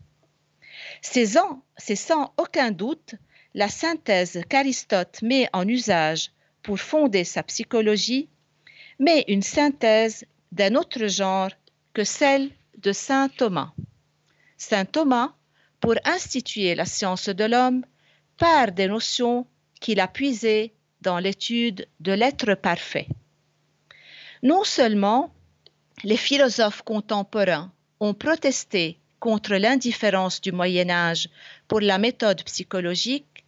C'est 1.03 1.27
sans, 1.27 2.33
aucun 2.39 2.71
doute 2.71 3.15
la 3.53 3.69
synthèse 3.69 4.41
qu'Aristote 4.49 5.21
met 5.21 5.51
en 5.53 5.69
usage 5.69 6.31
pour 6.63 6.81
fonder 6.81 7.25
sa 7.25 7.43
psychologie, 7.43 8.31
mais 8.99 9.23
une 9.29 9.43
synthèse 9.43 10.25
d'un 10.51 10.77
autre 10.77 11.09
genre 11.09 11.51
que 11.93 12.03
celle 12.03 12.49
de 12.79 12.93
Saint 12.93 13.29
Thomas. 13.29 13.73
Saint 14.57 14.85
Thomas, 14.85 15.33
pour 15.81 15.95
instituer 16.05 16.75
la 16.75 16.85
science 16.85 17.29
de 17.29 17.45
l'homme, 17.45 17.85
part 18.39 18.73
des 18.73 18.89
notions 18.89 19.47
qu'il 19.81 20.01
a 20.01 20.09
puisées 20.09 20.73
dans 21.01 21.19
l'étude 21.19 21.87
de 22.01 22.13
l'être 22.13 22.55
parfait. 22.55 23.09
Non 24.43 24.65
seulement 24.65 25.33
les 26.05 26.17
philosophes 26.17 26.83
contemporains 26.83 27.73
ont 28.01 28.15
protesté 28.15 28.99
contre 29.21 29.55
l'indifférence 29.55 30.41
du 30.41 30.53
Moyen 30.53 30.91
Âge 30.91 31.29
pour 31.69 31.81
la 31.81 31.99
méthode 31.99 32.43
psychologique, 32.45 33.45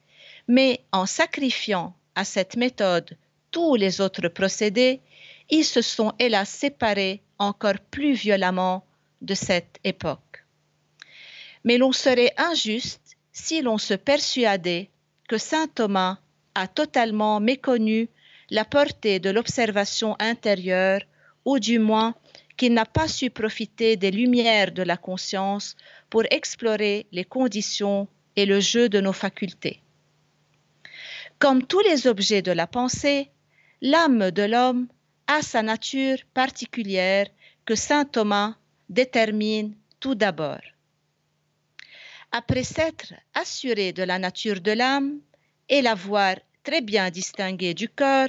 mais 0.47 0.81
en 0.93 1.07
sacrifiant 1.07 1.95
à 2.15 2.25
cette 2.25 2.57
méthode 2.57 3.17
tous 3.51 3.77
les 3.77 4.01
autres 4.01 4.29
procédés, 4.29 5.01
ils 5.51 5.65
se 5.65 5.83
sont 5.83 6.13
hélas 6.19 6.49
séparés 6.49 7.23
encore 7.39 7.79
plus 7.91 8.13
violemment 8.13 8.85
de 9.21 9.35
cette 9.35 9.79
époque. 9.85 10.45
Mais 11.65 11.79
l'on 11.79 11.93
serait 11.93 12.35
injuste 12.37 13.17
si 13.33 13.63
l'on 13.63 13.79
se 13.79 13.95
persuadait 13.95 14.91
que 15.29 15.39
saint 15.39 15.69
Thomas 15.69 16.19
a 16.55 16.67
totalement 16.67 17.41
méconnu 17.41 18.09
la 18.51 18.65
portée 18.65 19.21
de 19.21 19.31
l'observation 19.31 20.17
intérieure, 20.19 21.03
ou 21.45 21.59
du 21.59 21.79
moins 21.79 22.15
qu'il 22.57 22.75
n'a 22.75 22.87
pas 22.87 23.09
su 23.09 23.31
profiter 23.31 23.97
des 23.97 24.11
lumières 24.11 24.73
de 24.73 24.83
la 24.83 24.97
conscience 24.97 25.77
pour 26.11 26.25
explorer 26.31 27.07
les 27.13 27.25
conditions 27.25 28.09
et 28.37 28.47
le 28.47 28.61
jeu 28.61 28.89
de 28.89 29.01
nos 29.01 29.13
facultés. 29.13 29.81
Comme 31.39 31.65
tous 31.67 31.81
les 31.81 32.07
objets 32.07 32.43
de 32.43 32.53
la 32.53 32.67
pensée, 32.67 33.31
l'âme 33.81 34.31
de 34.33 34.43
l'homme 34.43 34.89
a 35.29 35.43
sa 35.43 35.63
nature 35.63 36.19
particulière 36.35 37.27
que 37.65 37.77
saint 37.77 38.05
Thomas 38.05 38.57
détermine 38.89 39.75
tout 40.01 40.15
d'abord. 40.15 40.61
Après 42.31 42.65
s'être 42.65 43.15
assuré 43.35 43.93
de 43.93 44.03
la 44.03 44.19
nature 44.19 44.61
de 44.61 44.73
l'âme 44.73 45.19
et 45.69 45.83
l'avoir 45.83 46.37
très 46.63 46.81
bien 46.81 47.11
distinguée 47.11 47.75
du 47.75 47.89
corps, 47.89 48.29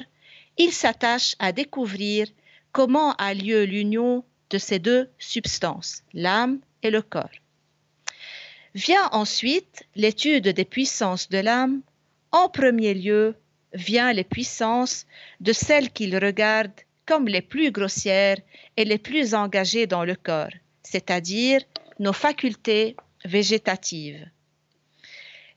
il 0.57 0.71
s'attache 0.71 1.35
à 1.39 1.51
découvrir 1.51 2.27
comment 2.71 3.13
a 3.15 3.33
lieu 3.33 3.63
l'union 3.63 4.23
de 4.49 4.57
ces 4.57 4.79
deux 4.79 5.09
substances, 5.17 6.03
l'âme 6.13 6.59
et 6.83 6.89
le 6.89 7.01
corps. 7.01 7.29
Vient 8.75 9.09
ensuite 9.11 9.83
l'étude 9.95 10.49
des 10.49 10.65
puissances 10.65 11.29
de 11.29 11.39
l'âme. 11.39 11.81
En 12.31 12.49
premier 12.49 12.93
lieu, 12.93 13.35
vient 13.73 14.13
les 14.13 14.23
puissances 14.23 15.05
de 15.39 15.53
celles 15.53 15.91
qu'il 15.91 16.17
regarde 16.17 16.71
comme 17.09 17.27
les 17.27 17.41
plus 17.41 17.71
grossières 17.71 18.37
et 18.77 18.85
les 18.85 18.99
plus 18.99 19.33
engagées 19.33 19.87
dans 19.87 20.05
le 20.05 20.13
corps, 20.13 20.55
c'est-à-dire 20.83 21.59
nos 21.97 22.13
facultés 22.13 22.95
végétatives. 23.25 24.27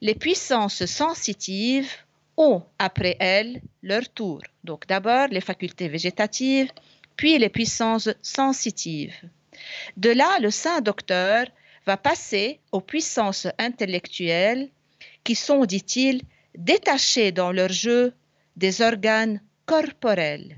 Les 0.01 0.15
puissances 0.15 0.87
sensitives 0.87 1.93
ont 2.39 2.63
après 2.79 3.17
elles 3.21 3.61
leur 3.83 4.09
tour. 4.09 4.41
Donc 4.65 4.87
d'abord 4.87 5.29
les 5.29 5.43
facultés 5.43 5.89
végétatives, 5.89 6.71
puis 7.17 7.37
les 7.37 7.51
puissances 7.51 8.09
sensitives. 8.23 9.21
De 9.99 10.09
là, 10.09 10.39
le 10.41 10.51
saint 10.51 10.81
docteur 10.81 11.45
va 11.85 11.99
passer 11.99 12.61
aux 12.73 12.81
puissances 12.81 13.47
intellectuelles 13.59 14.71
qui 15.23 15.35
sont, 15.35 15.67
dit-il, 15.67 16.23
détachées 16.57 17.31
dans 17.31 17.53
leur 17.53 17.71
jeu 17.71 18.15
des 18.57 18.81
organes 18.81 19.43
corporels. 19.67 20.57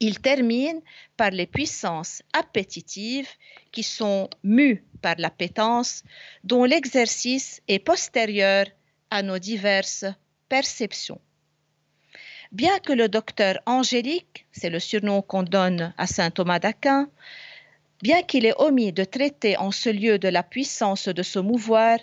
Il 0.00 0.20
termine 0.20 0.80
par 1.18 1.30
les 1.30 1.46
puissances 1.46 2.22
appétitives 2.32 3.28
qui 3.70 3.82
sont 3.82 4.30
mues 4.42 4.82
par 5.02 5.16
l'appétence, 5.18 6.02
dont 6.42 6.64
l'exercice 6.64 7.60
est 7.68 7.78
postérieur 7.78 8.66
à 9.10 9.22
nos 9.22 9.38
diverses 9.38 10.06
perceptions. 10.48 11.20
Bien 12.50 12.78
que 12.80 12.94
le 12.94 13.08
docteur 13.08 13.60
angélique, 13.66 14.46
c'est 14.52 14.70
le 14.70 14.80
surnom 14.80 15.20
qu'on 15.22 15.42
donne 15.42 15.94
à 15.98 16.06
saint 16.06 16.30
Thomas 16.30 16.58
d'Aquin, 16.58 17.08
bien 18.02 18.22
qu'il 18.22 18.46
ait 18.46 18.54
omis 18.58 18.92
de 18.92 19.04
traiter 19.04 19.56
en 19.58 19.70
ce 19.70 19.90
lieu 19.90 20.18
de 20.18 20.28
la 20.28 20.42
puissance 20.42 21.08
de 21.08 21.22
se 21.22 21.38
mouvoir, 21.38 21.98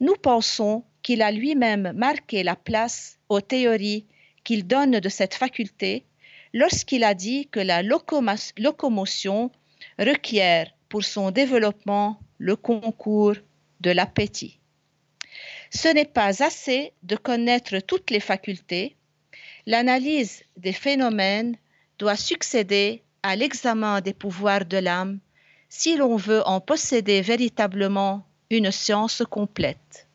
nous 0.00 0.16
pensons 0.16 0.82
qu'il 1.02 1.22
a 1.22 1.30
lui-même 1.30 1.92
marqué 1.94 2.42
la 2.42 2.56
place 2.56 3.18
aux 3.28 3.42
théories 3.42 4.06
qu'il 4.42 4.66
donne 4.66 4.98
de 4.98 5.08
cette 5.08 5.34
faculté 5.34 6.04
lorsqu'il 6.54 7.04
a 7.04 7.12
dit 7.12 7.48
que 7.48 7.60
la 7.60 7.82
locomotion 7.82 9.50
requiert 9.98 10.70
pour 10.88 11.04
son 11.04 11.30
développement 11.30 12.18
le 12.38 12.56
concours 12.56 13.34
de 13.80 13.90
l'appétit. 13.90 14.58
Ce 15.70 15.88
n'est 15.88 16.04
pas 16.06 16.42
assez 16.42 16.92
de 17.02 17.16
connaître 17.16 17.80
toutes 17.80 18.10
les 18.10 18.20
facultés, 18.20 18.96
l'analyse 19.66 20.44
des 20.56 20.72
phénomènes 20.72 21.56
doit 21.98 22.16
succéder 22.16 23.02
à 23.24 23.34
l'examen 23.34 24.00
des 24.00 24.14
pouvoirs 24.14 24.64
de 24.64 24.76
l'âme 24.76 25.18
si 25.68 25.96
l'on 25.96 26.16
veut 26.16 26.46
en 26.46 26.60
posséder 26.60 27.20
véritablement 27.20 28.24
une 28.50 28.70
science 28.70 29.22
complète. 29.28 30.06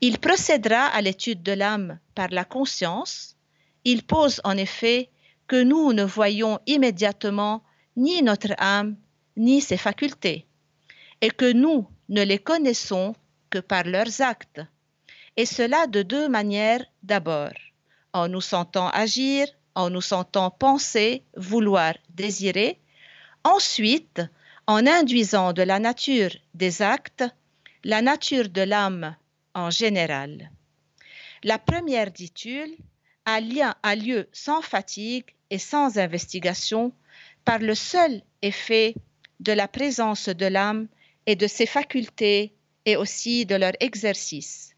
Il 0.00 0.18
procédera 0.18 0.86
à 0.86 1.00
l'étude 1.00 1.42
de 1.42 1.52
l'âme 1.52 1.98
par 2.14 2.28
la 2.28 2.44
conscience. 2.44 3.36
Il 3.84 4.04
pose 4.04 4.40
en 4.44 4.56
effet 4.56 5.08
que 5.52 5.62
nous 5.62 5.92
ne 5.92 6.02
voyons 6.02 6.60
immédiatement 6.66 7.62
ni 7.94 8.22
notre 8.22 8.54
âme 8.56 8.96
ni 9.36 9.60
ses 9.60 9.76
facultés, 9.76 10.46
et 11.20 11.28
que 11.28 11.52
nous 11.52 11.86
ne 12.08 12.22
les 12.22 12.38
connaissons 12.38 13.14
que 13.50 13.58
par 13.58 13.84
leurs 13.84 14.22
actes, 14.22 14.62
et 15.36 15.44
cela 15.44 15.86
de 15.88 16.00
deux 16.00 16.26
manières 16.26 16.86
d'abord, 17.02 17.52
en 18.14 18.28
nous 18.28 18.40
sentant 18.40 18.88
agir, 18.88 19.46
en 19.74 19.90
nous 19.90 20.00
sentant 20.00 20.50
penser, 20.50 21.22
vouloir, 21.36 21.92
désirer, 22.08 22.80
ensuite 23.44 24.22
en 24.66 24.86
induisant 24.86 25.52
de 25.52 25.64
la 25.64 25.78
nature 25.78 26.34
des 26.54 26.80
actes 26.80 27.24
la 27.84 28.00
nature 28.00 28.48
de 28.48 28.62
l'âme 28.62 29.16
en 29.54 29.68
général. 29.68 30.50
La 31.44 31.58
première 31.58 32.10
ditule 32.10 32.74
a, 33.26 33.38
lieu 33.40 34.28
sans 34.32 34.62
fatigue 34.62 35.26
et 35.52 35.58
sans 35.58 35.98
investigation 35.98 36.92
par 37.44 37.58
le 37.58 37.74
seul 37.74 38.22
effet 38.40 38.94
de 39.38 39.52
la 39.52 39.68
présence 39.68 40.30
de 40.30 40.46
l'âme 40.46 40.88
et 41.26 41.36
de 41.36 41.46
ses 41.46 41.66
facultés 41.66 42.54
et 42.86 42.96
aussi 42.96 43.44
de 43.44 43.56
leur 43.56 43.74
exercice. 43.78 44.74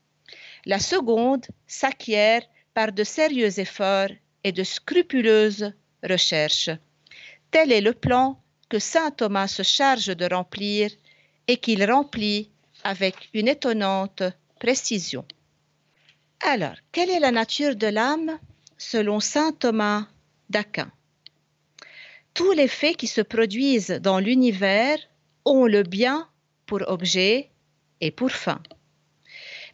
La 0.67 0.81
seconde 0.81 1.47
s'acquiert 1.69 2.43
par 2.75 2.91
de 2.91 3.05
sérieux 3.05 3.61
efforts 3.61 4.09
et 4.43 4.51
de 4.51 4.65
scrupuleuses 4.65 5.73
recherches. 6.03 6.71
Tel 7.53 7.71
est 7.71 7.81
le 7.81 7.93
plan 7.93 8.43
que 8.69 8.81
saint 8.81 9.13
Thomas 9.13 9.47
se 9.47 9.63
charge 9.63 10.07
de 10.07 10.27
remplir 10.27 10.91
et 11.47 11.59
qu'il 11.59 11.89
remplit 11.89 12.51
avec 12.83 13.15
une 13.33 13.47
étonnante 13.47 14.25
précision. 14.59 15.25
Alors, 16.41 16.75
quelle 16.91 17.11
est 17.11 17.21
la 17.21 17.31
nature 17.31 17.77
de 17.77 17.87
l'âme 17.87 18.41
selon 18.77 19.21
saint 19.21 19.53
Thomas? 19.53 20.09
Tous 22.35 22.53
les 22.53 22.69
faits 22.69 22.97
qui 22.97 23.07
se 23.07 23.21
produisent 23.21 24.01
dans 24.03 24.19
l'univers 24.19 24.99
ont 25.45 25.67
le 25.67 25.83
bien 25.83 26.29
pour 26.67 26.83
objet 26.87 27.51
et 28.01 28.11
pour 28.11 28.31
fin. 28.31 28.63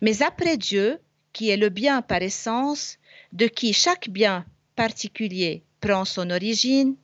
Mais 0.00 0.22
après 0.22 0.56
Dieu, 0.56 0.98
qui 1.32 1.50
est 1.50 1.56
le 1.56 1.68
bien 1.68 2.02
par 2.02 2.22
essence, 2.22 2.98
de 3.32 3.46
qui 3.46 3.72
chaque 3.72 4.08
bien 4.08 4.44
particulier 4.76 5.62
prend 5.80 6.04
son 6.04 6.30
origine, 6.30 6.96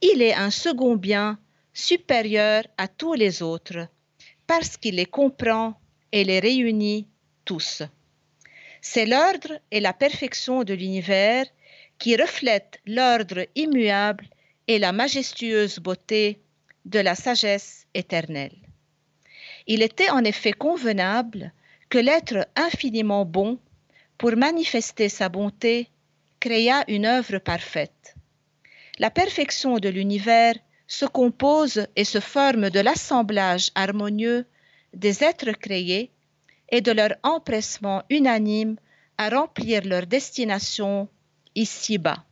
il 0.00 0.22
est 0.22 0.34
un 0.34 0.50
second 0.50 0.96
bien 0.96 1.38
supérieur 1.72 2.64
à 2.76 2.88
tous 2.88 3.14
les 3.14 3.42
autres, 3.42 3.88
parce 4.46 4.76
qu'il 4.76 4.96
les 4.96 5.06
comprend 5.06 5.80
et 6.12 6.24
les 6.24 6.40
réunit 6.40 7.06
tous. 7.44 7.82
C'est 8.80 9.06
l'ordre 9.06 9.60
et 9.70 9.80
la 9.80 9.92
perfection 9.92 10.64
de 10.64 10.74
l'univers 10.74 11.46
qui 11.98 12.16
reflètent 12.16 12.78
l'ordre 12.86 13.46
immuable 13.54 14.26
et 14.66 14.78
la 14.78 14.92
majestueuse 14.92 15.78
beauté 15.78 16.40
de 16.84 17.00
la 17.00 17.14
sagesse 17.14 17.86
éternelle. 17.94 18.56
Il 19.66 19.82
était 19.82 20.10
en 20.10 20.24
effet 20.24 20.52
convenable 20.52 21.52
que 21.90 21.98
l'être 21.98 22.46
infiniment 22.56 23.24
bon, 23.24 23.58
pour 24.16 24.36
manifester 24.36 25.08
sa 25.08 25.28
bonté, 25.28 25.88
créa 26.40 26.84
une 26.88 27.06
œuvre 27.06 27.38
parfaite. 27.38 28.14
La 28.98 29.10
perfection 29.10 29.78
de 29.78 29.88
l'univers 29.88 30.54
se 30.86 31.04
compose 31.04 31.86
et 31.96 32.04
se 32.04 32.20
forme 32.20 32.70
de 32.70 32.80
l'assemblage 32.80 33.70
harmonieux 33.74 34.46
des 34.94 35.22
êtres 35.22 35.52
créés 35.52 36.10
et 36.70 36.80
de 36.80 36.92
leur 36.92 37.14
empressement 37.22 38.02
unanime 38.10 38.76
à 39.18 39.28
remplir 39.28 39.84
leur 39.84 40.06
destination 40.06 41.08
ici-bas. 41.58 42.24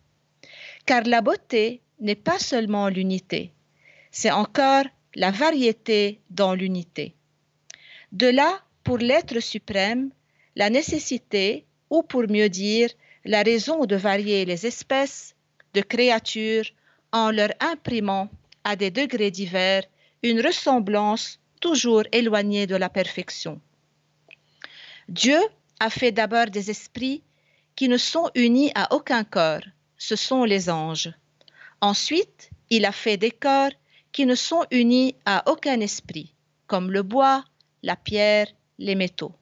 Car 0.87 1.03
la 1.05 1.21
beauté 1.21 1.81
n'est 2.01 2.23
pas 2.29 2.39
seulement 2.39 2.89
l'unité, 2.89 3.53
c'est 4.11 4.31
encore 4.31 4.85
la 5.15 5.31
variété 5.31 6.21
dans 6.31 6.55
l'unité. 6.55 7.15
De 8.13 8.29
là, 8.29 8.61
pour 8.85 8.99
l'être 8.99 9.41
suprême, 9.41 10.11
la 10.55 10.71
nécessité, 10.71 11.67
ou 11.91 12.03
pour 12.03 12.25
mieux 12.29 12.49
dire, 12.49 12.91
la 13.25 13.43
raison 13.43 13.85
de 13.85 13.97
varier 13.97 14.45
les 14.45 14.67
espèces 14.67 15.35
de 15.75 15.81
créatures 15.81 16.71
en 17.13 17.31
leur 17.31 17.51
imprimant 17.61 18.29
à 18.65 18.77
des 18.77 18.91
degrés 18.91 19.31
divers 19.31 19.85
une 20.23 20.41
ressemblance 20.41 21.41
toujours 21.61 22.05
éloignée 22.13 22.67
de 22.67 22.77
la 22.77 22.89
perfection. 22.89 23.61
Dieu 25.09 25.39
a 25.81 25.91
fait 25.91 26.13
d'abord 26.13 26.47
des 26.47 26.71
esprits 26.71 27.23
qui 27.77 27.89
ne 27.89 27.99
sont 27.99 28.31
unis 28.35 28.73
à 28.75 28.95
aucun 28.95 29.23
corps, 29.23 29.63
ce 29.99 30.17
sont 30.17 30.45
les 30.45 30.71
anges. 30.71 31.13
Ensuite, 31.81 32.51
il 32.71 32.87
a 32.87 32.93
fait 32.93 33.19
des 33.19 33.31
corps 33.31 33.71
qui 34.13 34.25
ne 34.25 34.35
sont 34.35 34.65
unis 34.71 35.15
à 35.27 35.49
aucun 35.51 35.81
esprit, 35.81 36.35
comme 36.67 36.91
le 36.91 37.03
bois, 37.03 37.45
la 37.83 37.95
pierre, 37.95 38.49
les 38.79 38.95
métaux. 38.95 39.35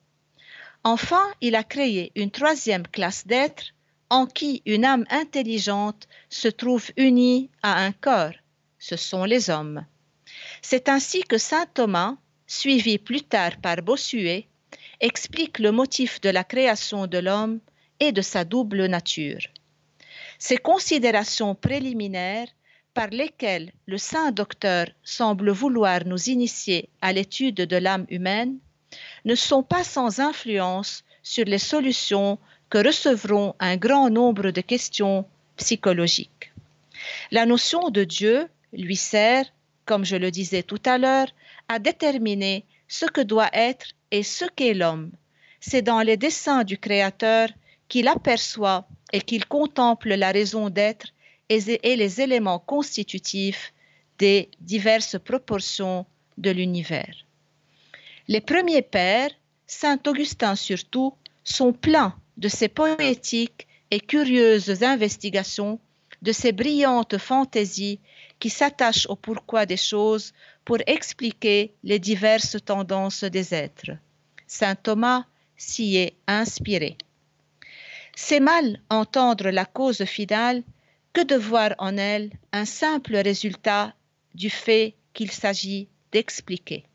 Enfin, 0.83 1.25
il 1.41 1.55
a 1.55 1.63
créé 1.63 2.11
une 2.15 2.29
troisième 2.29 2.85
classe 2.87 3.25
d'êtres 3.25 3.73
en 4.09 4.27
qui 4.27 4.61
une 4.65 4.85
âme 4.85 5.05
intelligente 5.09 6.07
se 6.29 6.47
trouve 6.47 6.91
unie 6.97 7.49
à 7.63 7.83
un 7.83 7.91
corps. 7.91 8.35
Ce 8.77 8.97
sont 8.97 9.23
les 9.23 9.49
hommes. 9.49 9.85
C'est 10.61 10.89
ainsi 10.89 11.23
que 11.23 11.37
saint 11.37 11.65
Thomas, 11.73 12.17
suivi 12.45 12.97
plus 12.97 13.23
tard 13.23 13.57
par 13.61 13.77
Bossuet, 13.77 14.47
explique 14.99 15.57
le 15.59 15.71
motif 15.71 16.21
de 16.21 16.29
la 16.29 16.43
création 16.43 17.07
de 17.07 17.17
l'homme 17.17 17.59
de 18.11 18.21
sa 18.21 18.43
double 18.43 18.85
nature. 18.85 19.41
Ces 20.39 20.57
considérations 20.57 21.55
préliminaires 21.55 22.47
par 22.93 23.07
lesquelles 23.07 23.71
le 23.85 23.97
saint 23.97 24.31
docteur 24.31 24.87
semble 25.03 25.51
vouloir 25.51 26.05
nous 26.05 26.29
initier 26.29 26.89
à 27.01 27.13
l'étude 27.13 27.55
de 27.55 27.77
l'âme 27.77 28.05
humaine 28.09 28.57
ne 29.25 29.35
sont 29.35 29.63
pas 29.63 29.83
sans 29.83 30.19
influence 30.19 31.03
sur 31.21 31.45
les 31.45 31.59
solutions 31.59 32.37
que 32.69 32.77
recevront 32.85 33.55
un 33.59 33.77
grand 33.77 34.09
nombre 34.09 34.51
de 34.51 34.61
questions 34.61 35.25
psychologiques. 35.57 36.51
La 37.31 37.45
notion 37.45 37.89
de 37.89 38.03
Dieu 38.03 38.47
lui 38.73 38.95
sert, 38.95 39.45
comme 39.85 40.05
je 40.05 40.15
le 40.15 40.31
disais 40.31 40.63
tout 40.63 40.81
à 40.85 40.97
l'heure, 40.97 41.27
à 41.67 41.79
déterminer 41.79 42.65
ce 42.87 43.05
que 43.05 43.21
doit 43.21 43.49
être 43.53 43.87
et 44.11 44.23
ce 44.23 44.45
qu'est 44.55 44.73
l'homme. 44.73 45.11
C'est 45.59 45.81
dans 45.81 46.01
les 46.01 46.17
desseins 46.17 46.63
du 46.63 46.77
Créateur 46.77 47.49
qu'il 47.87 48.07
aperçoit 48.07 48.87
et 49.13 49.21
qu'il 49.21 49.45
contemple 49.45 50.15
la 50.15 50.31
raison 50.31 50.69
d'être 50.69 51.07
et 51.49 51.95
les 51.95 52.21
éléments 52.21 52.59
constitutifs 52.59 53.73
des 54.17 54.49
diverses 54.59 55.17
proportions 55.19 56.05
de 56.37 56.51
l'univers. 56.51 57.25
Les 58.27 58.41
premiers 58.41 58.81
pères, 58.81 59.31
Saint 59.67 59.99
Augustin 60.07 60.55
surtout, 60.55 61.13
sont 61.43 61.73
pleins 61.73 62.15
de 62.37 62.47
ces 62.47 62.67
poétiques 62.67 63.67
et 63.91 63.99
curieuses 63.99 64.83
investigations, 64.83 65.79
de 66.21 66.31
ces 66.31 66.51
brillantes 66.51 67.17
fantaisies 67.17 67.99
qui 68.39 68.49
s'attachent 68.49 69.07
au 69.07 69.15
pourquoi 69.15 69.65
des 69.65 69.77
choses 69.77 70.33
pour 70.65 70.77
expliquer 70.87 71.73
les 71.83 71.99
diverses 71.99 72.57
tendances 72.65 73.23
des 73.23 73.53
êtres. 73.53 73.91
Saint 74.47 74.75
Thomas 74.75 75.25
s'y 75.55 75.97
est 75.97 76.15
inspiré. 76.27 76.97
C'est 78.15 78.39
mal 78.39 78.79
entendre 78.89 79.49
la 79.49 79.65
cause 79.65 80.05
finale 80.05 80.63
que 81.11 81.21
de 81.21 81.35
voir 81.35 81.75
en 81.77 81.97
elle 81.97 82.31
un 82.53 82.65
simple 82.65 83.17
résultat 83.17 83.93
du 84.33 84.49
fait 84.49 84.95
qu'il 85.13 85.31
s'agit 85.31 85.89
d'expliquer. 86.11 86.85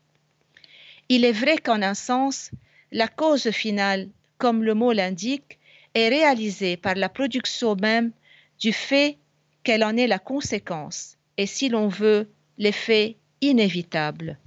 Il 1.09 1.23
est 1.23 1.31
vrai 1.31 1.57
qu'en 1.57 1.81
un 1.83 1.93
sens, 1.93 2.49
la 2.91 3.07
cause 3.07 3.51
finale, 3.51 4.09
comme 4.39 4.63
le 4.63 4.73
mot 4.73 4.93
l'indique, 4.93 5.59
est 5.93 6.09
réalisée 6.09 6.75
par 6.75 6.95
la 6.95 7.09
production 7.09 7.75
même 7.75 8.11
du 8.59 8.73
fait 8.73 9.17
qu'elle 9.63 9.83
en 9.83 9.97
est 9.97 10.07
la 10.07 10.19
conséquence, 10.19 11.17
et 11.37 11.45
si 11.45 11.69
l'on 11.69 11.87
veut, 11.87 12.29
l'effet 12.57 13.17
inévitable. 13.41 14.37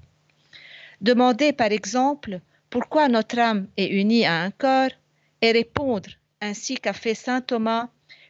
Demander 1.01 1.53
par 1.53 1.71
exemple 1.71 2.41
pourquoi 2.69 3.09
notre 3.09 3.39
âme 3.39 3.69
est 3.77 3.89
unie 3.89 4.25
à 4.25 4.41
un 4.41 4.51
corps 4.51 4.91
et 5.41 5.53
répondre, 5.53 6.09
ainsi 6.45 6.75
qu'a 6.77 6.93
fait 6.93 7.15
saint 7.15 7.41
Thomas, 7.41 7.89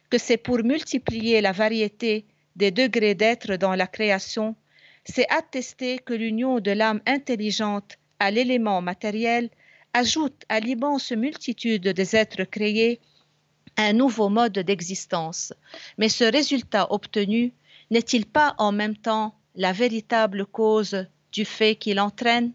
que 0.09 0.17
c'est 0.17 0.37
pour 0.37 0.59
multiplier 0.63 1.41
la 1.41 1.51
variété 1.51 2.25
des 2.55 2.71
degrés 2.71 3.13
d'être 3.13 3.55
dans 3.55 3.75
la 3.75 3.87
création, 3.87 4.55
c'est 5.03 5.29
attester 5.29 5.99
que 5.99 6.13
l'union 6.13 6.61
de 6.61 6.71
l'âme 6.71 7.01
intelligente 7.05 7.97
à 8.19 8.31
l'élément 8.31 8.81
matériel 8.81 9.49
ajoute 9.93 10.43
à 10.47 10.61
l'immense 10.61 11.11
multitude 11.11 11.89
des 11.89 12.15
êtres 12.15 12.45
créés 12.45 13.01
un 13.77 13.91
nouveau 13.91 14.29
mode 14.29 14.59
d'existence. 14.59 15.53
Mais 15.97 16.09
ce 16.09 16.23
résultat 16.23 16.87
obtenu 16.91 17.53
n'est-il 17.91 18.25
pas 18.25 18.55
en 18.57 18.71
même 18.71 18.95
temps 18.95 19.35
la 19.55 19.73
véritable 19.73 20.45
cause 20.45 21.05
du 21.33 21.43
fait 21.43 21.75
qu'il 21.75 21.99
entraîne? 21.99 22.53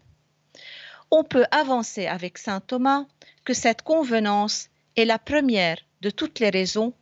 On 1.11 1.23
peut 1.23 1.45
avancer 1.51 2.07
avec 2.07 2.39
saint 2.39 2.61
Thomas 2.61 3.05
que 3.45 3.53
cette 3.53 3.83
convenance 3.83 4.70
est 4.95 5.05
la 5.05 5.19
première 5.19 5.77
de 6.01 6.09
toutes 6.09 6.39
les 6.39 6.49
raisons 6.49 6.93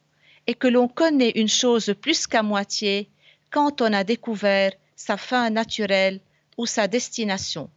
et 0.47 0.53
que 0.53 0.67
l'on 0.67 0.87
connaît 0.87 1.31
une 1.31 1.47
chose 1.47 1.93
plus 2.01 2.27
qu'à 2.27 2.43
moitié 2.43 3.09
quand 3.51 3.81
on 3.81 3.93
a 3.93 4.03
découvert 4.03 4.71
sa 4.95 5.17
fin 5.17 5.49
naturelle 5.49 6.19
ou 6.57 6.65
sa 6.65 6.87
destination 6.87 7.69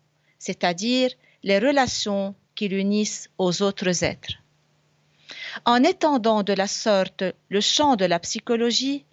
c'est-à-dire 0.42 1.10
les 1.44 1.60
relations 1.60 2.34
qui 2.56 2.66
l'unissent 2.66 3.30
aux 3.38 3.62
autres 3.62 4.02
êtres. 4.02 4.34
En 5.64 5.84
étendant 5.84 6.42
de 6.42 6.52
la 6.52 6.66
sorte 6.66 7.22
le 7.48 7.60
champ 7.60 7.94
de 7.94 8.04
la 8.04 8.18
psychologie, 8.18 9.04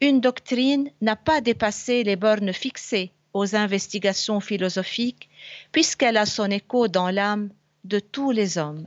une 0.00 0.20
doctrine 0.20 0.88
n'a 1.00 1.16
pas 1.16 1.40
dépassé 1.40 2.04
les 2.04 2.14
bornes 2.14 2.52
fixées 2.52 3.10
aux 3.34 3.56
investigations 3.56 4.38
philosophiques, 4.38 5.28
puisqu'elle 5.72 6.16
a 6.16 6.26
son 6.26 6.50
écho 6.52 6.86
dans 6.86 7.10
l'âme 7.10 7.50
de 7.82 7.98
tous 7.98 8.30
les 8.30 8.56
hommes. 8.58 8.86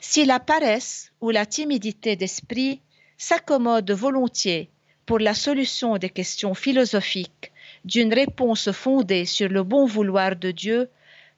Si 0.00 0.24
la 0.24 0.40
paresse 0.40 1.12
ou 1.20 1.30
la 1.30 1.44
timidité 1.44 2.16
d'esprit 2.16 2.80
s'accommode 3.18 3.90
volontiers 3.90 4.70
pour 5.04 5.18
la 5.18 5.34
solution 5.34 5.98
des 5.98 6.08
questions 6.08 6.54
philosophiques 6.54 7.52
d'une 7.84 8.12
réponse 8.12 8.70
fondée 8.72 9.26
sur 9.26 9.48
le 9.48 9.62
bon 9.62 9.84
vouloir 9.84 10.36
de 10.36 10.50
Dieu, 10.50 10.88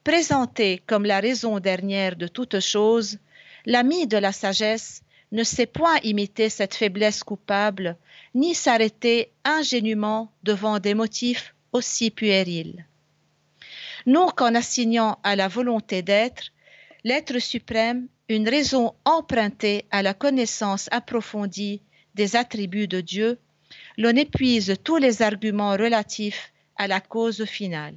présentée 0.05 0.81
comme 0.87 1.05
la 1.05 1.21
raison 1.21 1.59
dernière 1.59 2.17
de 2.17 2.29
toute 2.29 2.61
chose, 2.61 3.19
l'ami 3.67 4.07
de 4.07 4.17
la 4.17 4.33
sagesse 4.33 5.03
ne 5.33 5.43
sait 5.43 5.67
point 5.67 5.99
imiter 6.03 6.49
cette 6.49 6.75
faiblesse 6.75 7.25
coupable, 7.25 7.97
ni 8.35 8.55
s'arrêter 8.55 9.33
ingénument 9.45 10.31
devant 10.45 10.79
des 10.79 10.95
motifs 10.95 11.55
aussi 11.73 12.11
puérils. 12.11 12.85
Non 14.07 14.29
qu'en 14.29 14.55
assignant 14.55 15.19
à 15.23 15.37
la 15.37 15.49
volonté 15.49 16.03
d'être, 16.03 16.53
l'être 17.05 17.39
suprême, 17.39 18.09
une 18.29 18.49
raison 18.49 18.95
empruntée 19.05 19.85
à 19.91 20.03
la 20.03 20.15
connaissance 20.15 20.89
approfondie 20.91 21.83
des 22.15 22.37
attributs 22.37 22.89
de 22.89 23.01
Dieu, 23.01 23.39
l'on 23.99 24.17
épuise 24.17 24.75
tous 24.85 24.97
les 24.97 25.23
arguments 25.23 25.73
relatifs 25.73 26.53
à 26.77 26.87
la 26.87 27.01
cause 27.01 27.45
finale. 27.45 27.97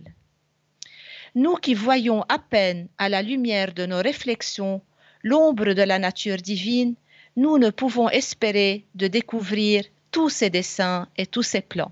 Nous 1.35 1.55
qui 1.55 1.73
voyons 1.73 2.21
à 2.29 2.39
peine 2.39 2.87
à 2.97 3.09
la 3.09 3.21
lumière 3.21 3.73
de 3.73 3.85
nos 3.85 4.01
réflexions 4.01 4.81
l'ombre 5.23 5.73
de 5.73 5.81
la 5.81 5.99
nature 5.99 6.37
divine, 6.37 6.95
nous 7.35 7.57
ne 7.57 7.71
pouvons 7.71 8.09
espérer 8.09 8.85
de 8.95 9.07
découvrir 9.07 9.83
tous 10.11 10.29
ses 10.29 10.49
desseins 10.49 11.09
et 11.17 11.25
tous 11.25 11.43
ses 11.43 11.61
plans. 11.61 11.91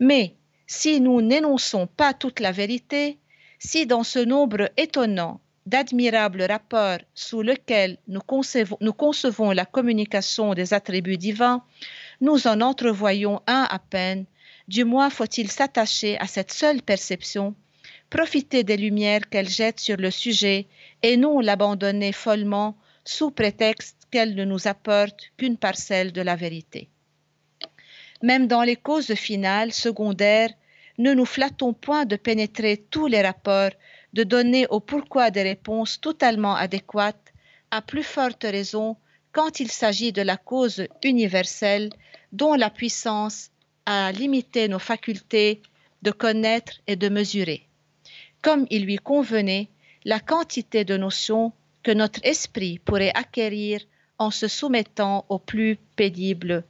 Mais 0.00 0.34
si 0.66 1.00
nous 1.00 1.20
n'énonçons 1.20 1.86
pas 1.86 2.14
toute 2.14 2.40
la 2.40 2.52
vérité, 2.52 3.18
si 3.58 3.86
dans 3.86 4.04
ce 4.04 4.20
nombre 4.20 4.70
étonnant 4.76 5.40
d'admirables 5.68 6.42
rapports 6.42 7.04
sous 7.14 7.42
lesquels 7.42 7.98
nous 8.08 8.22
concevons, 8.22 9.50
la 9.50 9.66
communication 9.66 10.54
des 10.54 10.72
attributs 10.72 11.18
divins, 11.18 11.62
nous 12.20 12.46
en 12.46 12.60
entrevoyons 12.62 13.42
un 13.46 13.66
à 13.68 13.78
peine, 13.78 14.24
du 14.66 14.84
moins 14.84 15.10
faut-il 15.10 15.50
s'attacher 15.50 16.18
à 16.18 16.26
cette 16.26 16.52
seule 16.52 16.80
perception, 16.82 17.54
profiter 18.08 18.64
des 18.64 18.78
lumières 18.78 19.28
qu'elle 19.28 19.48
jette 19.48 19.78
sur 19.78 19.98
le 19.98 20.10
sujet 20.10 20.66
et 21.02 21.18
non 21.18 21.40
l'abandonner 21.40 22.12
follement 22.12 22.78
sous 23.04 23.30
prétexte 23.30 24.06
qu'elle 24.10 24.34
ne 24.34 24.44
nous 24.44 24.68
apporte 24.68 25.20
qu'une 25.36 25.58
parcelle 25.58 26.12
de 26.12 26.22
la 26.22 26.34
vérité. 26.34 26.88
Même 28.22 28.46
dans 28.46 28.62
les 28.62 28.76
causes 28.76 29.14
finales, 29.14 29.72
secondaires, 29.72 30.52
ne 30.96 31.12
nous 31.12 31.26
flattons 31.26 31.74
point 31.74 32.06
de 32.06 32.16
pénétrer 32.16 32.84
tous 32.90 33.06
les 33.06 33.22
rapports, 33.22 33.70
de 34.12 34.22
donner 34.22 34.66
au 34.68 34.80
pourquoi 34.80 35.30
des 35.30 35.42
réponses 35.42 36.00
totalement 36.00 36.54
adéquates, 36.54 37.32
à 37.70 37.82
plus 37.82 38.02
forte 38.02 38.44
raison 38.44 38.96
quand 39.32 39.60
il 39.60 39.70
s'agit 39.70 40.12
de 40.12 40.22
la 40.22 40.36
cause 40.36 40.86
universelle 41.02 41.90
dont 42.32 42.54
la 42.54 42.70
puissance 42.70 43.50
a 43.86 44.10
limité 44.12 44.68
nos 44.68 44.78
facultés 44.78 45.62
de 46.02 46.10
connaître 46.10 46.72
et 46.86 46.96
de 46.96 47.08
mesurer, 47.08 47.66
comme 48.42 48.66
il 48.70 48.84
lui 48.84 48.96
convenait 48.96 49.68
la 50.04 50.20
quantité 50.20 50.84
de 50.84 50.96
notions 50.96 51.52
que 51.82 51.90
notre 51.90 52.20
esprit 52.24 52.78
pourrait 52.78 53.12
acquérir 53.14 53.80
en 54.18 54.30
se 54.30 54.48
soumettant 54.48 55.24
aux 55.28 55.38
plus 55.38 55.78
pénibles 55.96 56.64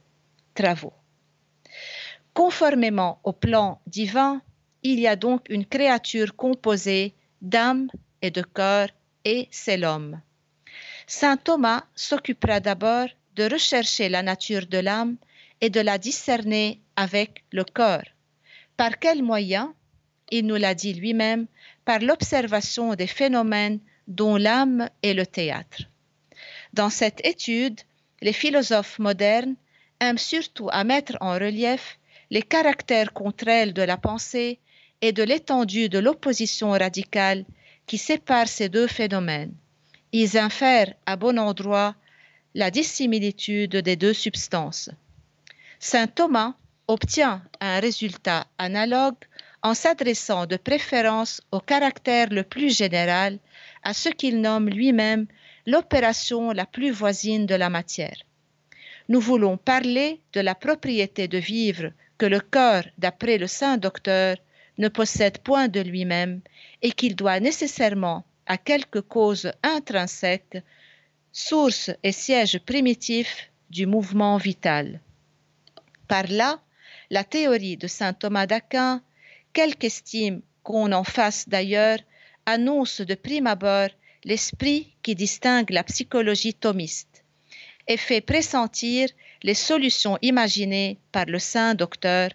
travaux. 0.53 0.93
Conformément 2.33 3.19
au 3.23 3.33
plan 3.33 3.81
divin, 3.87 4.41
il 4.83 4.99
y 4.99 5.07
a 5.07 5.15
donc 5.15 5.45
une 5.49 5.65
créature 5.65 6.35
composée 6.35 7.13
d'âme 7.41 7.89
et 8.21 8.31
de 8.31 8.41
corps, 8.41 8.89
et 9.25 9.47
c'est 9.51 9.77
l'homme. 9.77 10.21
Saint 11.07 11.37
Thomas 11.37 11.83
s'occupera 11.95 12.59
d'abord 12.59 13.07
de 13.35 13.43
rechercher 13.43 14.09
la 14.09 14.21
nature 14.21 14.67
de 14.67 14.77
l'âme 14.77 15.17
et 15.61 15.69
de 15.69 15.79
la 15.79 15.97
discerner 15.97 16.81
avec 16.95 17.43
le 17.51 17.63
corps. 17.63 18.09
Par 18.77 18.99
quel 18.99 19.23
moyen 19.23 19.73
Il 20.31 20.45
nous 20.45 20.55
l'a 20.55 20.75
dit 20.75 20.93
lui-même, 20.93 21.47
par 21.85 21.99
l'observation 21.99 22.95
des 22.95 23.07
phénomènes 23.07 23.79
dont 24.07 24.37
l'âme 24.37 24.89
est 25.01 25.13
le 25.13 25.25
théâtre. 25.25 25.83
Dans 26.73 26.89
cette 26.89 27.25
étude, 27.25 27.79
les 28.21 28.33
philosophes 28.33 28.99
modernes 28.99 29.55
aiment 29.99 30.17
surtout 30.17 30.69
à 30.71 30.83
mettre 30.83 31.17
en 31.21 31.33
relief 31.33 31.99
les 32.29 32.43
caractères 32.43 33.13
contraires 33.13 33.73
de 33.73 33.81
la 33.81 33.97
pensée 33.97 34.59
et 35.01 35.11
de 35.11 35.23
l'étendue 35.23 35.89
de 35.89 35.99
l'opposition 35.99 36.71
radicale 36.71 37.45
qui 37.85 37.97
sépare 37.97 38.47
ces 38.47 38.69
deux 38.69 38.87
phénomènes. 38.87 39.53
Ils 40.11 40.37
infèrent 40.37 40.93
à 41.05 41.15
bon 41.15 41.37
endroit 41.39 41.95
la 42.55 42.71
dissimilitude 42.71 43.75
des 43.77 43.95
deux 43.95 44.13
substances. 44.13 44.89
Saint 45.79 46.07
Thomas 46.07 46.55
obtient 46.87 47.41
un 47.61 47.79
résultat 47.79 48.47
analogue 48.57 49.15
en 49.61 49.73
s'adressant 49.73 50.45
de 50.45 50.57
préférence 50.57 51.41
au 51.51 51.59
caractère 51.59 52.29
le 52.31 52.43
plus 52.43 52.75
général, 52.75 53.39
à 53.83 53.93
ce 53.93 54.09
qu'il 54.09 54.41
nomme 54.41 54.69
lui-même 54.69 55.27
l'opération 55.65 56.51
la 56.51 56.65
plus 56.65 56.91
voisine 56.91 57.45
de 57.45 57.55
la 57.55 57.69
matière. 57.69 58.17
Nous 59.07 59.19
voulons 59.19 59.57
parler 59.57 60.21
de 60.33 60.41
la 60.41 60.55
propriété 60.55 61.27
de 61.27 61.37
vivre 61.37 61.91
que 62.17 62.25
le 62.25 62.39
corps, 62.39 62.83
d'après 62.97 63.37
le 63.37 63.47
saint 63.47 63.77
docteur, 63.77 64.37
ne 64.79 64.87
possède 64.87 65.37
point 65.39 65.67
de 65.67 65.81
lui-même 65.81 66.41
et 66.81 66.91
qu'il 66.91 67.15
doit 67.15 67.39
nécessairement 67.39 68.23
à 68.47 68.57
quelque 68.57 68.99
cause 68.99 69.51
intrinsèque, 69.61 70.57
source 71.31 71.91
et 72.01 72.11
siège 72.11 72.57
primitif 72.59 73.51
du 73.69 73.85
mouvement 73.85 74.37
vital. 74.37 74.99
Par 76.07 76.25
là, 76.27 76.59
la 77.11 77.23
théorie 77.23 77.77
de 77.77 77.87
saint 77.87 78.13
Thomas 78.13 78.47
d'Aquin, 78.47 79.03
quelque 79.53 79.83
estime 79.85 80.41
qu'on 80.63 80.91
en 80.91 81.03
fasse 81.03 81.47
d'ailleurs, 81.47 81.99
annonce 82.45 83.01
de 83.01 83.15
prime 83.15 83.47
abord 83.47 83.89
l'esprit 84.23 84.95
qui 85.03 85.13
distingue 85.13 85.69
la 85.69 85.83
psychologie 85.83 86.53
thomiste 86.53 87.23
et 87.87 87.97
fait 87.97 88.21
pressentir 88.21 89.09
les 89.43 89.53
solutions 89.53 90.17
imaginées 90.21 90.97
par 91.11 91.25
le 91.25 91.39
saint 91.39 91.75
docteur 91.75 92.29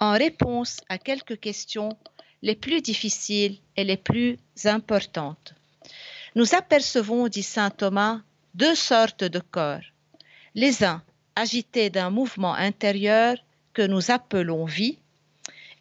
en 0.00 0.12
réponse 0.12 0.78
à 0.88 0.98
quelques 0.98 1.38
questions 1.40 1.96
les 2.42 2.54
plus 2.54 2.80
difficiles 2.80 3.58
et 3.76 3.84
les 3.84 3.96
plus 3.96 4.38
importantes. 4.64 5.54
Nous 6.34 6.54
apercevons, 6.54 7.28
dit 7.28 7.42
saint 7.42 7.70
Thomas, 7.70 8.20
deux 8.54 8.74
sortes 8.74 9.24
de 9.24 9.40
corps. 9.40 9.86
Les 10.54 10.84
uns 10.84 11.02
agités 11.34 11.90
d'un 11.90 12.10
mouvement 12.10 12.54
intérieur 12.54 13.36
que 13.72 13.82
nous 13.82 14.10
appelons 14.10 14.64
vie, 14.64 14.98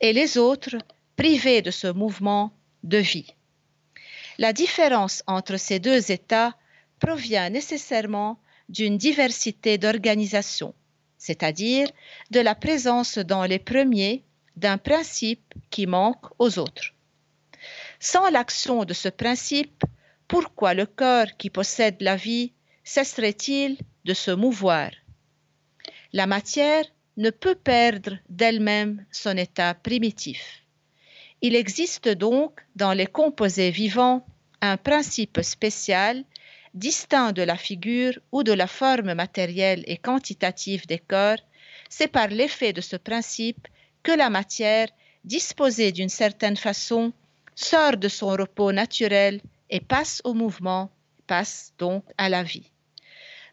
et 0.02 0.14
les 0.14 0.38
autres 0.38 0.78
privés 1.16 1.62
de 1.62 1.72
ce 1.72 1.88
mouvement 1.88 2.52
de 2.84 2.98
vie. 2.98 3.34
La 4.38 4.54
différence 4.54 5.24
entre 5.26 5.58
ces 5.58 5.80
deux 5.80 6.12
états 6.12 6.56
provient 7.00 7.50
nécessairement 7.50 8.40
d'une 8.70 8.98
diversité 8.98 9.78
d'organisation, 9.78 10.74
c'est-à-dire 11.18 11.90
de 12.32 12.40
la 12.40 12.56
présence 12.56 13.18
dans 13.18 13.46
les 13.46 13.60
premiers 13.60 14.24
d'un 14.56 14.78
principe 14.78 15.54
qui 15.70 15.86
manque 15.88 16.26
aux 16.40 16.60
autres. 16.60 16.94
Sans 18.00 18.30
l'action 18.30 18.86
de 18.86 18.94
ce 18.94 19.10
principe, 19.10 19.84
pourquoi 20.28 20.74
le 20.74 20.86
corps 20.86 21.38
qui 21.38 21.50
possède 21.50 21.98
la 22.02 22.16
vie 22.16 22.54
cesserait-il 22.84 23.78
de 24.06 24.14
se 24.14 24.32
mouvoir? 24.32 24.92
La 26.14 26.28
matière 26.28 26.86
ne 27.18 27.30
peut 27.30 27.56
perdre 27.56 28.18
d'elle-même 28.30 29.06
son 29.12 29.36
état 29.38 29.74
primitif. 29.74 30.64
Il 31.42 31.56
existe 31.56 32.10
donc 32.10 32.66
dans 32.76 32.94
les 32.94 33.08
composés 33.08 33.72
vivants 33.72 34.26
un 34.62 34.78
principe 34.78 35.40
spécial 35.42 36.24
distinct 36.74 37.34
de 37.34 37.42
la 37.44 37.58
figure 37.58 38.20
ou 38.32 38.44
de 38.44 38.54
la 38.54 38.68
forme 38.68 39.14
matérielle 39.14 39.84
et 39.88 39.98
quantitative 39.98 40.88
des 40.88 41.00
corps, 41.00 41.40
c'est 41.90 42.08
par 42.08 42.28
l'effet 42.28 42.74
de 42.74 42.82
ce 42.82 42.96
principe 42.96 43.68
que 44.04 44.12
la 44.12 44.30
matière, 44.30 44.90
disposée 45.24 45.92
d'une 45.92 46.10
certaine 46.10 46.58
façon, 46.58 47.14
sort 47.56 47.98
de 47.98 48.08
son 48.08 48.30
repos 48.30 48.72
naturel 48.72 49.42
et 49.70 49.80
passe 49.80 50.22
au 50.24 50.34
mouvement, 50.34 50.90
passe 51.28 51.74
donc 51.78 52.04
à 52.18 52.30
la 52.30 52.44
vie. 52.44 52.72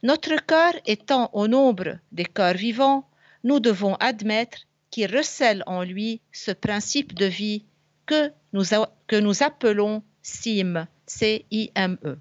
Notre 0.03 0.37
corps 0.45 0.79
étant 0.87 1.31
au 1.33 1.49
nombre 1.49 1.99
des 2.13 2.27
corps 2.27 2.55
vivants, 2.55 3.09
nous 3.43 3.61
devons 3.61 3.95
admettre 3.97 4.59
qu'il 4.91 5.15
recèle 5.15 5.63
en 5.67 5.83
lui 5.83 6.21
ce 6.31 6.51
principe 6.51 7.15
de 7.15 7.27
vie 7.27 7.65
que 8.07 8.31
nous, 8.53 9.43
appelons 9.43 10.03
C-I-M-E. 10.23 12.19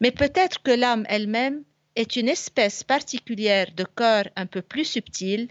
Mais 0.00 0.10
peut-être 0.10 0.62
que 0.62 0.70
l'âme 0.70 1.06
elle-même 1.08 1.62
est 1.96 2.16
une 2.16 2.28
espèce 2.28 2.84
particulière 2.84 3.68
de 3.74 3.84
corps 3.84 4.28
un 4.36 4.46
peu 4.46 4.62
plus 4.62 4.84
subtil, 4.84 5.48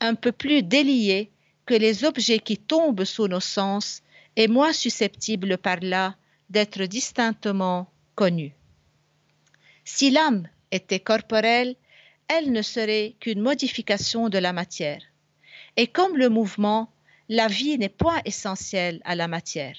un 0.00 0.14
peu 0.14 0.32
plus 0.32 0.62
délié 0.62 1.30
que 1.66 1.74
les 1.74 2.04
objets 2.04 2.38
qui 2.38 2.56
tombent 2.56 3.04
sous 3.04 3.28
nos 3.28 3.40
sens 3.40 4.02
et 4.36 4.48
moins 4.48 4.72
susceptible 4.72 5.58
par 5.58 5.78
là 5.82 6.16
d'être 6.48 6.84
distinctement 6.84 7.90
connue. 8.14 8.54
Si 9.84 10.10
l'âme 10.10 10.48
était 10.70 11.00
corporelle, 11.00 11.76
elle 12.28 12.52
ne 12.52 12.62
serait 12.62 13.16
qu'une 13.20 13.40
modification 13.40 14.28
de 14.28 14.38
la 14.38 14.52
matière. 14.52 15.02
Et 15.76 15.86
comme 15.86 16.16
le 16.16 16.28
mouvement 16.28 16.90
la 17.28 17.46
vie 17.46 17.76
n'est 17.78 17.88
point 17.90 18.20
essentielle 18.24 19.02
à 19.04 19.14
la 19.14 19.28
matière. 19.28 19.76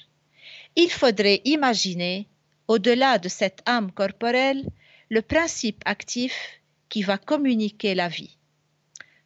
Il 0.75 0.91
faudrait 0.91 1.41
imaginer, 1.45 2.28
au-delà 2.69 3.17
de 3.17 3.27
cette 3.27 3.62
âme 3.65 3.91
corporelle, 3.91 4.63
le 5.10 5.21
principe 5.21 5.82
actif 5.86 6.62
qui 6.88 7.01
va 7.01 7.17
communiquer 7.17 7.95
la 7.95 8.08
vie. 8.08 8.38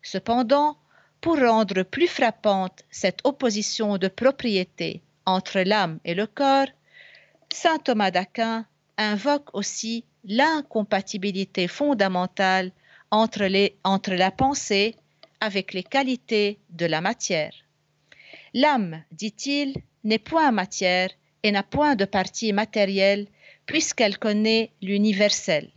Cependant, 0.01 0.77
pour 1.19 1.38
rendre 1.38 1.84
plus 1.84 2.08
frappante 2.08 2.84
cette 2.89 3.19
opposition 3.25 3.97
de 3.97 4.08
propriété 4.08 5.01
entre 5.25 5.60
l'âme 5.60 5.99
et 6.06 6.15
le 6.15 6.25
corps, 6.25 6.67
saint 7.51 7.79
Thomas 7.79 8.12
d'Aquin 8.12 8.65
invoque 8.97 9.53
aussi 9.53 10.06
l'incompatibilité 10.23 11.67
fondamentale 11.67 12.71
entre, 13.12 13.45
la 14.15 14.32
pensée 14.32 14.95
avec 15.41 15.73
les 15.73 15.84
qualités 15.84 16.60
de 16.69 16.86
la 16.86 17.01
matière. 17.01 17.53
L'âme, 18.53 19.03
dit-il, 19.12 19.75
n'est 20.06 20.17
point 20.17 20.51
matière 20.51 21.10
et 21.43 21.51
n'a 21.51 21.63
point 21.63 21.95
de 21.95 22.06
partie 22.06 22.53
matérielle 22.53 23.27
puisqu'elle 23.65 24.17
connaît 24.17 24.71
l'universel. 24.82 25.71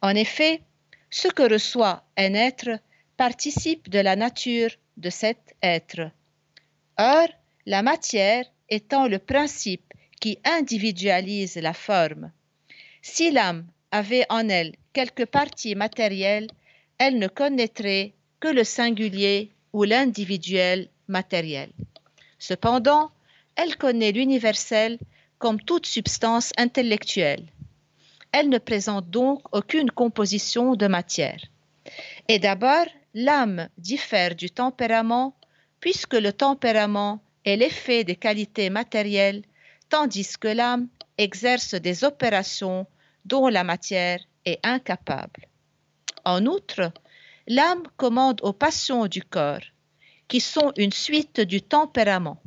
En 0.00 0.14
effet, 0.14 0.62
ce 1.10 1.28
que 1.28 1.42
reçoit 1.42 2.04
un 2.16 2.34
être 2.34 2.70
participe 3.16 3.88
de 3.88 3.98
la 3.98 4.16
nature 4.16 4.70
de 4.96 5.10
cet 5.10 5.54
être. 5.62 6.10
Or, 6.98 7.28
la 7.66 7.82
matière 7.82 8.44
étant 8.68 9.06
le 9.06 9.18
principe 9.18 9.92
qui 10.20 10.38
individualise 10.44 11.56
la 11.56 11.74
forme. 11.74 12.32
Si 13.02 13.30
l'âme 13.30 13.66
avait 13.90 14.26
en 14.30 14.48
elle 14.48 14.74
quelque 14.92 15.24
partie 15.24 15.74
matérielle, 15.74 16.48
elle 16.98 17.18
ne 17.18 17.28
connaîtrait 17.28 18.14
que 18.40 18.48
le 18.48 18.64
singulier 18.64 19.50
ou 19.72 19.84
l'individuel 19.84 20.88
matériel. 21.08 21.70
Cependant, 22.38 23.10
elle 23.56 23.76
connaît 23.76 24.12
l'universel 24.12 24.98
comme 25.42 25.60
toute 25.60 25.86
substance 25.86 26.52
intellectuelle. 26.56 27.48
Elle 28.30 28.48
ne 28.48 28.58
présente 28.58 29.10
donc 29.10 29.40
aucune 29.50 29.90
composition 29.90 30.76
de 30.76 30.86
matière. 30.86 31.40
Et 32.28 32.38
d'abord, 32.38 32.86
l'âme 33.12 33.68
diffère 33.76 34.36
du 34.36 34.50
tempérament 34.50 35.34
puisque 35.80 36.14
le 36.14 36.32
tempérament 36.32 37.20
est 37.44 37.56
l'effet 37.56 38.04
des 38.04 38.14
qualités 38.14 38.70
matérielles, 38.70 39.42
tandis 39.88 40.38
que 40.38 40.46
l'âme 40.46 40.86
exerce 41.18 41.74
des 41.74 42.04
opérations 42.04 42.86
dont 43.24 43.48
la 43.48 43.64
matière 43.64 44.20
est 44.44 44.60
incapable. 44.62 45.48
En 46.24 46.46
outre, 46.46 46.92
l'âme 47.48 47.82
commande 47.96 48.38
aux 48.44 48.52
passions 48.52 49.08
du 49.08 49.24
corps, 49.24 49.66
qui 50.28 50.38
sont 50.38 50.72
une 50.76 50.92
suite 50.92 51.40
du 51.40 51.62
tempérament. 51.62 52.40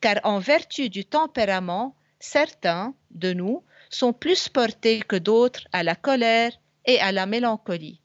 Car 0.00 0.16
en 0.24 0.40
vertu 0.40 0.90
du 0.90 1.04
tempérament, 1.04 1.94
certains 2.20 2.94
de 3.10 3.32
nous 3.32 3.62
sont 3.90 4.12
plus 4.12 4.48
portés 4.48 5.00
que 5.00 5.16
d'autres 5.16 5.66
à 5.72 5.82
la 5.82 5.94
colère 5.94 6.52
et 6.84 7.00
à 7.00 7.12
la 7.12 7.26
mélancolie, 7.26 8.00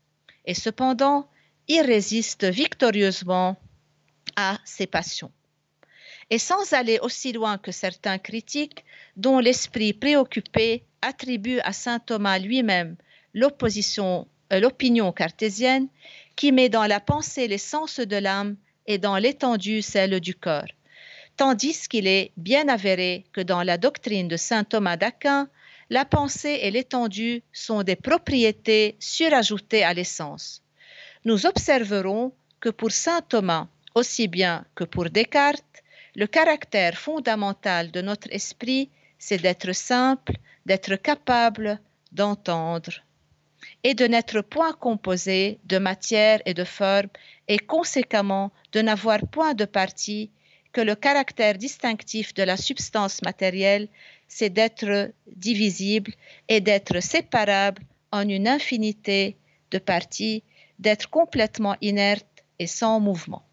et 0.45 0.53
cependant, 0.53 1.29
ils 1.67 1.81
résistent 1.81 2.45
victorieusement 2.45 3.57
à 4.35 4.57
ces 4.65 4.87
passions. 4.87 5.31
Et 6.29 6.39
sans 6.39 6.73
aller 6.73 6.99
aussi 7.01 7.31
loin 7.33 7.57
que 7.57 7.71
certains 7.71 8.17
critiques 8.17 8.83
dont 9.17 9.39
l'esprit 9.39 9.93
préoccupé 9.93 10.83
attribue 11.01 11.59
à 11.59 11.73
saint 11.73 11.99
Thomas 11.99 12.39
lui-même 12.39 12.95
l'opposition, 13.33 14.27
euh, 14.51 14.59
l'opinion 14.59 15.11
cartésienne 15.11 15.87
qui 16.35 16.51
met 16.51 16.69
dans 16.69 16.85
la 16.85 16.99
pensée 16.99 17.47
les 17.47 17.57
sens 17.57 17.99
de 17.99 18.15
l'âme 18.15 18.55
et 18.85 18.97
dans 18.97 19.17
l'étendue 19.17 19.81
celle 19.81 20.19
du 20.19 20.35
corps, 20.35 20.67
tandis 21.37 21.87
qu'il 21.87 22.07
est 22.07 22.31
bien 22.37 22.67
avéré 22.67 23.25
que 23.33 23.41
dans 23.41 23.63
la 23.63 23.77
doctrine 23.77 24.27
de 24.27 24.37
saint 24.37 24.63
Thomas 24.63 24.97
d'Aquin, 24.97 25.49
la 25.89 26.05
pensée 26.05 26.59
et 26.61 26.71
l'étendue 26.71 27.43
sont 27.51 27.83
des 27.83 27.95
propriétés 27.95 28.95
surajoutées 28.99 29.83
à 29.83 29.93
l'essence. 29.93 30.61
Nous 31.25 31.45
observerons 31.45 32.33
que 32.59 32.69
pour 32.69 32.91
saint 32.91 33.21
Thomas, 33.21 33.67
aussi 33.95 34.27
bien 34.27 34.65
que 34.75 34.83
pour 34.83 35.09
Descartes, 35.09 35.83
le 36.15 36.27
caractère 36.27 36.97
fondamental 36.97 37.91
de 37.91 38.01
notre 38.01 38.27
esprit, 38.31 38.89
c'est 39.17 39.41
d'être 39.41 39.73
simple, 39.73 40.33
d'être 40.65 40.95
capable 40.95 41.79
d'entendre 42.11 42.93
et 43.83 43.93
de 43.93 44.05
n'être 44.05 44.41
point 44.41 44.73
composé 44.73 45.59
de 45.65 45.77
matière 45.77 46.41
et 46.45 46.53
de 46.53 46.63
forme 46.63 47.09
et 47.47 47.57
conséquemment 47.57 48.51
de 48.71 48.81
n'avoir 48.81 49.19
point 49.31 49.53
de 49.53 49.65
partie 49.65 50.29
que 50.73 50.81
le 50.81 50.95
caractère 50.95 51.57
distinctif 51.57 52.33
de 52.33 52.43
la 52.43 52.57
substance 52.57 53.21
matérielle, 53.21 53.87
c'est 54.27 54.49
d'être 54.49 55.11
divisible 55.27 56.11
et 56.49 56.59
d'être 56.59 56.99
séparable 56.99 57.83
en 58.11 58.27
une 58.27 58.47
infinité 58.47 59.37
de 59.71 59.77
parties, 59.77 60.43
d'être 60.79 61.09
complètement 61.09 61.75
inerte 61.81 62.43
et 62.57 62.67
sans 62.67 62.99
mouvement. 62.99 63.43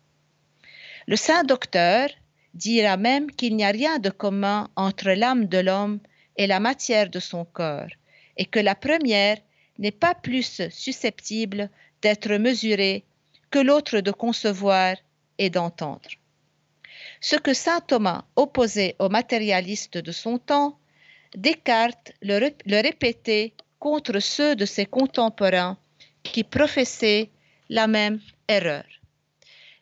Le 1.06 1.16
saint 1.16 1.44
docteur 1.44 2.09
dira 2.54 2.96
même 2.96 3.30
qu'il 3.30 3.54
n'y 3.56 3.64
a 3.64 3.70
rien 3.70 3.98
de 3.98 4.11
commun 4.11 4.68
entre 4.74 5.11
l'âme 5.11 5.46
de 5.46 5.59
l'homme 5.59 6.00
et 6.37 6.46
la 6.46 6.61
matière 6.61 7.11
de 7.11 7.20
son 7.20 7.44
corps, 7.44 7.92
et 8.37 8.46
que 8.46 8.61
la 8.61 8.74
première 8.74 9.38
n'est 9.78 9.98
pas 10.04 10.14
plus 10.14 10.62
susceptible 10.70 11.68
d'être 12.02 12.33
mesurée 12.37 13.04
que 13.50 13.59
l'autre 13.59 14.00
de 14.00 14.11
concevoir 14.11 14.96
et 15.38 15.50
d'entendre. 15.50 16.11
Ce 17.20 17.37
que 17.37 17.54
saint 17.54 17.80
Thomas 17.80 18.24
opposait 18.37 18.96
aux 18.98 19.09
matérialistes 19.09 19.98
de 19.98 20.12
son 20.12 20.38
temps, 20.38 20.78
Descartes 21.37 22.12
le, 22.22 22.50
le 22.66 22.83
répétait 22.83 23.54
contre 23.78 24.18
ceux 24.18 24.56
de 24.56 24.64
ses 24.64 24.87
contemporains 24.87 25.78
qui 26.22 26.42
professaient 26.44 27.30
la 27.68 27.87
même 27.87 28.20
erreur. 28.48 28.85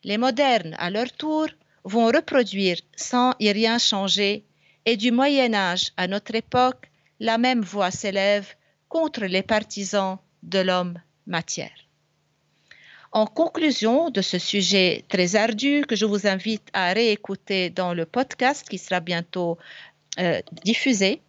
Les 0.03 0.17
modernes, 0.17 0.75
à 0.77 0.89
leur 0.89 1.11
tour, 1.11 1.47
vont 1.83 2.07
reproduire 2.07 2.77
sans 2.95 3.33
y 3.39 3.51
rien 3.51 3.79
changer, 3.79 4.45
et 4.85 4.95
du 4.95 5.11
Moyen 5.11 5.53
Âge 5.53 5.91
à 5.97 6.07
notre 6.07 6.35
époque, 6.35 6.89
la 7.19 7.37
même 7.37 7.61
voix 7.61 7.91
s'élève 7.91 8.55
contre 8.87 9.25
les 9.25 9.43
partisans 9.43 10.19
de 10.43 10.59
l'homme 10.59 10.99
matière. 11.25 11.88
En 13.11 13.25
conclusion 13.25 14.11
de 14.11 14.21
ce 14.21 14.37
sujet 14.37 15.03
très 15.09 15.35
ardu 15.35 15.83
que 15.87 15.95
je 15.95 16.05
vous 16.05 16.27
invite 16.27 16.67
à 16.73 16.93
réécouter 16.93 17.71
dans 17.71 17.95
le 17.95 18.05
podcast 18.05 18.69
qui 18.69 18.77
sera 18.77 18.99
bientôt 18.99 19.57
euh, 20.19 20.39
diffusé, 20.63 21.21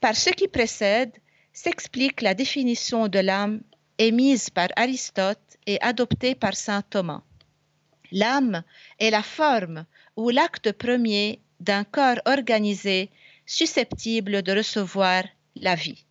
par 0.00 0.16
ce 0.16 0.30
qui 0.30 0.48
précède 0.48 1.12
s'explique 1.52 2.22
la 2.22 2.34
définition 2.34 3.06
de 3.06 3.20
l'âme 3.20 3.60
émise 3.98 4.50
par 4.50 4.68
Aristote 4.74 5.58
et 5.66 5.80
adoptée 5.80 6.34
par 6.34 6.56
saint 6.56 6.82
Thomas. 6.82 7.22
L'âme 8.10 8.64
est 8.98 9.10
la 9.10 9.22
forme 9.22 9.86
ou 10.16 10.30
l'acte 10.30 10.72
premier 10.72 11.40
d'un 11.60 11.84
corps 11.84 12.20
organisé 12.24 13.10
susceptible 13.46 14.42
de 14.42 14.52
recevoir 14.56 15.22
la 15.54 15.76
vie. 15.76 16.04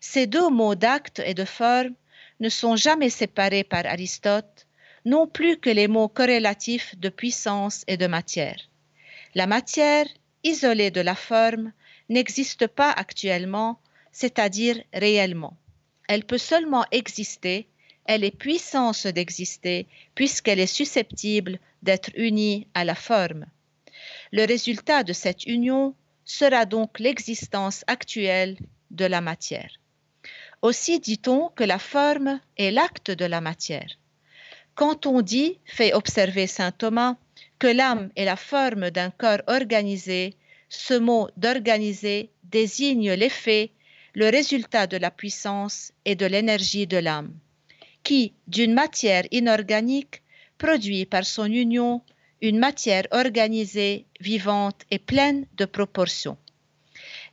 Ces 0.00 0.26
deux 0.26 0.48
mots 0.48 0.74
d'acte 0.74 1.20
et 1.24 1.34
de 1.34 1.44
forme 1.44 1.94
ne 2.40 2.48
sont 2.48 2.76
jamais 2.76 3.10
séparés 3.10 3.64
par 3.64 3.86
Aristote, 3.86 4.66
non 5.04 5.26
plus 5.26 5.58
que 5.58 5.70
les 5.70 5.88
mots 5.88 6.08
corrélatifs 6.08 6.98
de 6.98 7.08
puissance 7.08 7.84
et 7.86 7.96
de 7.96 8.06
matière. 8.06 8.60
La 9.34 9.46
matière, 9.46 10.06
isolée 10.42 10.90
de 10.90 11.00
la 11.00 11.14
forme, 11.14 11.72
n'existe 12.08 12.66
pas 12.66 12.90
actuellement, 12.90 13.78
c'est-à-dire 14.12 14.82
réellement. 14.92 15.56
Elle 16.08 16.24
peut 16.24 16.38
seulement 16.38 16.84
exister 16.90 17.68
elle 18.12 18.24
est 18.24 18.36
puissance 18.36 19.06
d'exister 19.06 19.86
puisqu'elle 20.16 20.58
est 20.58 20.74
susceptible 20.80 21.60
d'être 21.84 22.10
unie 22.16 22.66
à 22.74 22.84
la 22.84 22.96
forme. 22.96 23.46
Le 24.32 24.44
résultat 24.44 25.04
de 25.04 25.12
cette 25.12 25.46
union 25.46 25.94
sera 26.24 26.64
donc 26.66 26.98
l'existence 26.98 27.84
actuelle 27.86 28.56
de 28.90 29.04
la 29.04 29.20
matière. 29.20 29.70
Aussi 30.62 31.00
dit-on 31.00 31.48
que 31.48 31.64
la 31.64 31.78
forme 31.78 32.40
est 32.56 32.70
l'acte 32.70 33.10
de 33.10 33.24
la 33.24 33.40
matière. 33.40 33.98
Quand 34.74 35.06
on 35.06 35.22
dit, 35.22 35.58
fait 35.64 35.94
observer 35.94 36.46
saint 36.46 36.72
Thomas, 36.72 37.16
que 37.58 37.66
l'âme 37.66 38.10
est 38.16 38.24
la 38.24 38.36
forme 38.36 38.90
d'un 38.90 39.10
corps 39.10 39.42
organisé, 39.46 40.36
ce 40.68 40.94
mot 40.94 41.28
d'organiser 41.36 42.30
désigne 42.44 43.12
l'effet, 43.12 43.70
le 44.14 44.28
résultat 44.28 44.86
de 44.86 44.96
la 44.96 45.10
puissance 45.10 45.92
et 46.04 46.14
de 46.14 46.26
l'énergie 46.26 46.86
de 46.86 46.98
l'âme 46.98 47.32
qui, 48.02 48.32
d'une 48.46 48.74
matière 48.74 49.24
inorganique, 49.30 50.22
produit 50.58 51.06
par 51.06 51.24
son 51.24 51.46
union 51.46 52.02
une 52.42 52.58
matière 52.58 53.06
organisée, 53.10 54.06
vivante 54.20 54.82
et 54.90 54.98
pleine 54.98 55.46
de 55.56 55.66
proportions. 55.66 56.38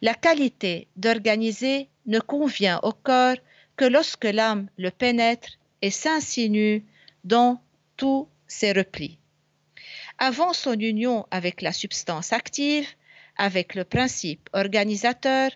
La 0.02 0.14
qualité 0.14 0.88
d'organiser 0.96 1.90
ne 2.08 2.20
convient 2.20 2.80
au 2.84 2.94
corps 2.94 3.38
que 3.76 3.86
lorsque 3.86 4.26
l'âme 4.26 4.70
le 4.78 4.90
pénètre 4.90 5.50
et 5.82 5.92
s'insinue 5.92 6.84
dans 7.24 7.62
tous 7.98 8.28
ses 8.48 8.72
replis. 8.72 9.20
Avant 10.18 10.54
son 10.54 10.80
union 10.80 11.28
avec 11.30 11.62
la 11.62 11.72
substance 11.72 12.34
active, 12.34 12.88
avec 13.38 13.76
le 13.76 13.84
principe 13.84 14.50
organisateur, 14.54 15.52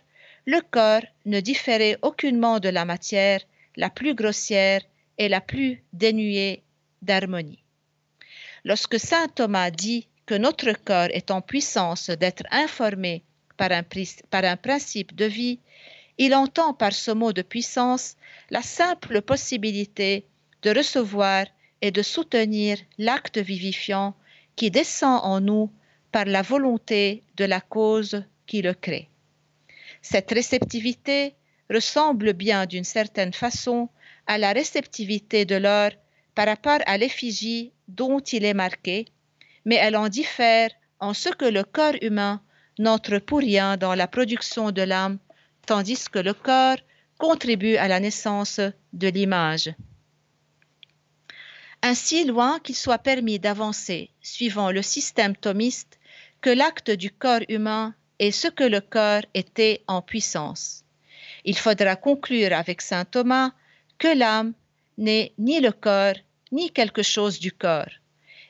le 0.45 0.61
corps 0.61 1.05
ne 1.25 1.39
différait 1.39 1.97
aucunement 2.01 2.59
de 2.59 2.69
la 2.69 2.85
matière 2.85 3.41
la 3.75 3.89
plus 3.89 4.13
grossière 4.13 4.81
est 5.17 5.29
la 5.29 5.41
plus 5.41 5.83
dénuée 5.93 6.63
d'harmonie. 7.01 7.63
Lorsque 8.63 8.99
saint 8.99 9.27
Thomas 9.29 9.71
dit 9.71 10.07
que 10.25 10.35
notre 10.35 10.71
corps 10.73 11.09
est 11.11 11.31
en 11.31 11.41
puissance 11.41 12.09
d'être 12.09 12.43
informé 12.51 13.23
par 13.57 13.71
un, 13.71 13.83
par 14.29 14.43
un 14.43 14.57
principe 14.57 15.15
de 15.15 15.25
vie, 15.25 15.59
il 16.23 16.35
entend 16.35 16.75
par 16.75 16.93
ce 16.93 17.09
mot 17.09 17.33
de 17.33 17.41
puissance 17.41 18.15
la 18.51 18.61
simple 18.61 19.23
possibilité 19.23 20.27
de 20.61 20.69
recevoir 20.69 21.47
et 21.81 21.89
de 21.89 22.03
soutenir 22.03 22.77
l'acte 22.99 23.39
vivifiant 23.39 24.13
qui 24.55 24.69
descend 24.69 25.19
en 25.23 25.41
nous 25.41 25.71
par 26.11 26.25
la 26.25 26.43
volonté 26.43 27.23
de 27.37 27.45
la 27.45 27.59
cause 27.59 28.23
qui 28.45 28.61
le 28.61 28.75
crée. 28.75 29.09
Cette 30.03 30.29
réceptivité 30.29 31.33
ressemble 31.71 32.33
bien 32.33 32.67
d'une 32.67 32.83
certaine 32.83 33.33
façon 33.33 33.89
à 34.27 34.37
la 34.37 34.53
réceptivité 34.53 35.45
de 35.45 35.55
l'or 35.55 35.89
par 36.35 36.45
rapport 36.45 36.81
à 36.85 36.99
l'effigie 36.99 37.71
dont 37.87 38.19
il 38.19 38.45
est 38.45 38.53
marqué, 38.53 39.05
mais 39.65 39.77
elle 39.77 39.97
en 39.97 40.07
diffère 40.07 40.69
en 40.99 41.15
ce 41.15 41.29
que 41.29 41.45
le 41.45 41.63
corps 41.63 41.97
humain 42.03 42.43
n'entre 42.77 43.17
pour 43.17 43.39
rien 43.39 43.75
dans 43.75 43.95
la 43.95 44.07
production 44.07 44.69
de 44.69 44.83
l'âme, 44.83 45.17
tandis 45.65 46.09
que 46.09 46.19
le 46.19 46.33
corps 46.33 46.77
contribue 47.17 47.75
à 47.77 47.87
la 47.87 47.99
naissance 47.99 48.59
de 48.93 49.07
l'image. 49.07 49.73
Ainsi 51.83 52.25
loin 52.25 52.59
qu'il 52.59 52.75
soit 52.75 52.99
permis 52.99 53.39
d'avancer, 53.39 54.11
suivant 54.21 54.71
le 54.71 54.81
système 54.81 55.35
thomiste, 55.35 55.99
que 56.41 56.49
l'acte 56.49 56.91
du 56.91 57.11
corps 57.11 57.45
humain 57.49 57.95
est 58.19 58.31
ce 58.31 58.47
que 58.47 58.63
le 58.63 58.81
corps 58.81 59.25
était 59.33 59.83
en 59.87 60.01
puissance. 60.01 60.83
Il 61.43 61.57
faudra 61.57 61.95
conclure 61.95 62.53
avec 62.53 62.81
saint 62.81 63.05
Thomas 63.05 63.51
que 63.97 64.15
l'âme 64.15 64.53
n'est 64.97 65.33
ni 65.37 65.59
le 65.59 65.71
corps 65.71 66.19
ni 66.51 66.69
quelque 66.69 67.01
chose 67.01 67.39
du 67.39 67.51
corps, 67.51 67.93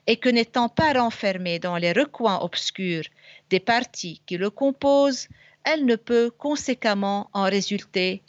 et 0.07 0.17
que 0.17 0.29
n'étant 0.29 0.69
pas 0.69 0.93
renfermée 0.93 1.59
dans 1.59 1.77
les 1.77 1.93
recoins 1.93 2.39
obscurs 2.39 3.05
des 3.49 3.59
parties 3.59 4.21
qui 4.25 4.37
le 4.37 4.49
composent, 4.49 5.27
elle 5.63 5.85
ne 5.85 5.95
peut 5.95 6.31
conséquemment 6.31 7.29
en 7.33 7.43
résulter, 7.43 8.21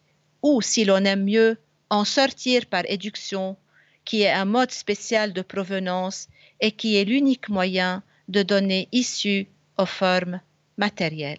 ou 0.43 0.61
si 0.61 0.85
l'on 0.85 1.05
aime 1.05 1.25
mieux, 1.25 1.59
en 1.91 2.05
sortir 2.05 2.67
par 2.67 2.85
éduction, 2.89 3.57
qui 4.05 4.23
est 4.23 4.31
un 4.31 4.45
mode 4.45 4.71
spécial 4.71 5.33
de 5.33 5.43
provenance 5.43 6.29
et 6.61 6.73
qui 6.73 6.97
est 6.97 7.05
l'unique 7.05 7.49
moyen 7.49 8.03
de 8.29 8.43
donner 8.43 8.89
issue 8.93 9.47
aux 9.79 9.87
formes 9.87 10.41
matérielles. 10.77 11.39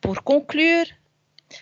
Pour 0.00 0.22
conclure, 0.22 0.86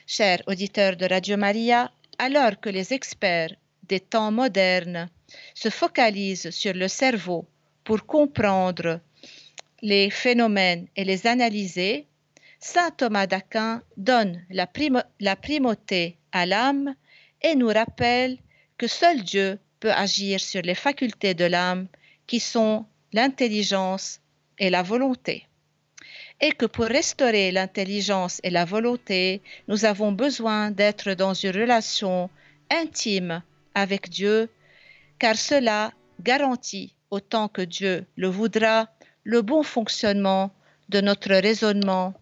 chers 0.06 0.42
auditeurs 0.46 0.96
de 0.96 1.06
Radio 1.06 1.36
Maria, 1.36 1.90
alors 2.18 2.60
que 2.60 2.68
les 2.68 2.92
experts 2.92 3.54
des 3.84 4.00
temps 4.00 4.32
modernes 4.32 5.08
se 5.54 5.70
focalisent 5.70 6.50
sur 6.50 6.74
le 6.74 6.88
cerveau 6.88 7.46
pour 7.84 8.06
comprendre 8.06 9.00
les 9.80 10.10
phénomènes 10.10 10.86
et 10.96 11.04
les 11.04 11.26
analyser, 11.26 12.06
Saint 12.64 12.92
Thomas 12.92 13.26
d'Aquin 13.26 13.82
donne 13.96 14.40
la, 14.48 14.68
la 15.18 15.34
primauté 15.34 16.16
à 16.30 16.46
l'âme 16.46 16.94
et 17.42 17.56
nous 17.56 17.66
rappelle 17.66 18.38
que 18.78 18.86
seul 18.86 19.24
Dieu 19.24 19.58
peut 19.80 19.90
agir 19.90 20.38
sur 20.38 20.62
les 20.62 20.76
facultés 20.76 21.34
de 21.34 21.44
l'âme 21.44 21.88
qui 22.28 22.38
sont 22.38 22.86
l'intelligence 23.12 24.20
et 24.60 24.70
la 24.70 24.84
volonté. 24.84 25.48
Et 26.40 26.52
que 26.52 26.66
pour 26.66 26.84
restaurer 26.84 27.50
l'intelligence 27.50 28.40
et 28.44 28.50
la 28.50 28.64
volonté, 28.64 29.42
nous 29.66 29.84
avons 29.84 30.12
besoin 30.12 30.70
d'être 30.70 31.14
dans 31.14 31.34
une 31.34 31.50
relation 31.50 32.30
intime 32.70 33.42
avec 33.74 34.08
Dieu, 34.08 34.48
car 35.18 35.34
cela 35.34 35.92
garantit, 36.20 36.94
autant 37.10 37.48
que 37.48 37.62
Dieu 37.62 38.06
le 38.14 38.28
voudra, 38.28 38.88
le 39.24 39.42
bon 39.42 39.64
fonctionnement 39.64 40.52
de 40.90 41.00
notre 41.00 41.34
raisonnement 41.34 42.14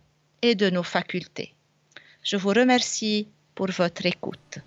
et 0.43 0.55
de 0.55 0.71
nos 0.71 0.83
facultés. 0.83 1.55
Je 2.23 2.37
vous 2.37 2.51
remercie 2.51 3.29
pour 3.55 3.71
votre 3.71 4.07
écoute. 4.07 4.61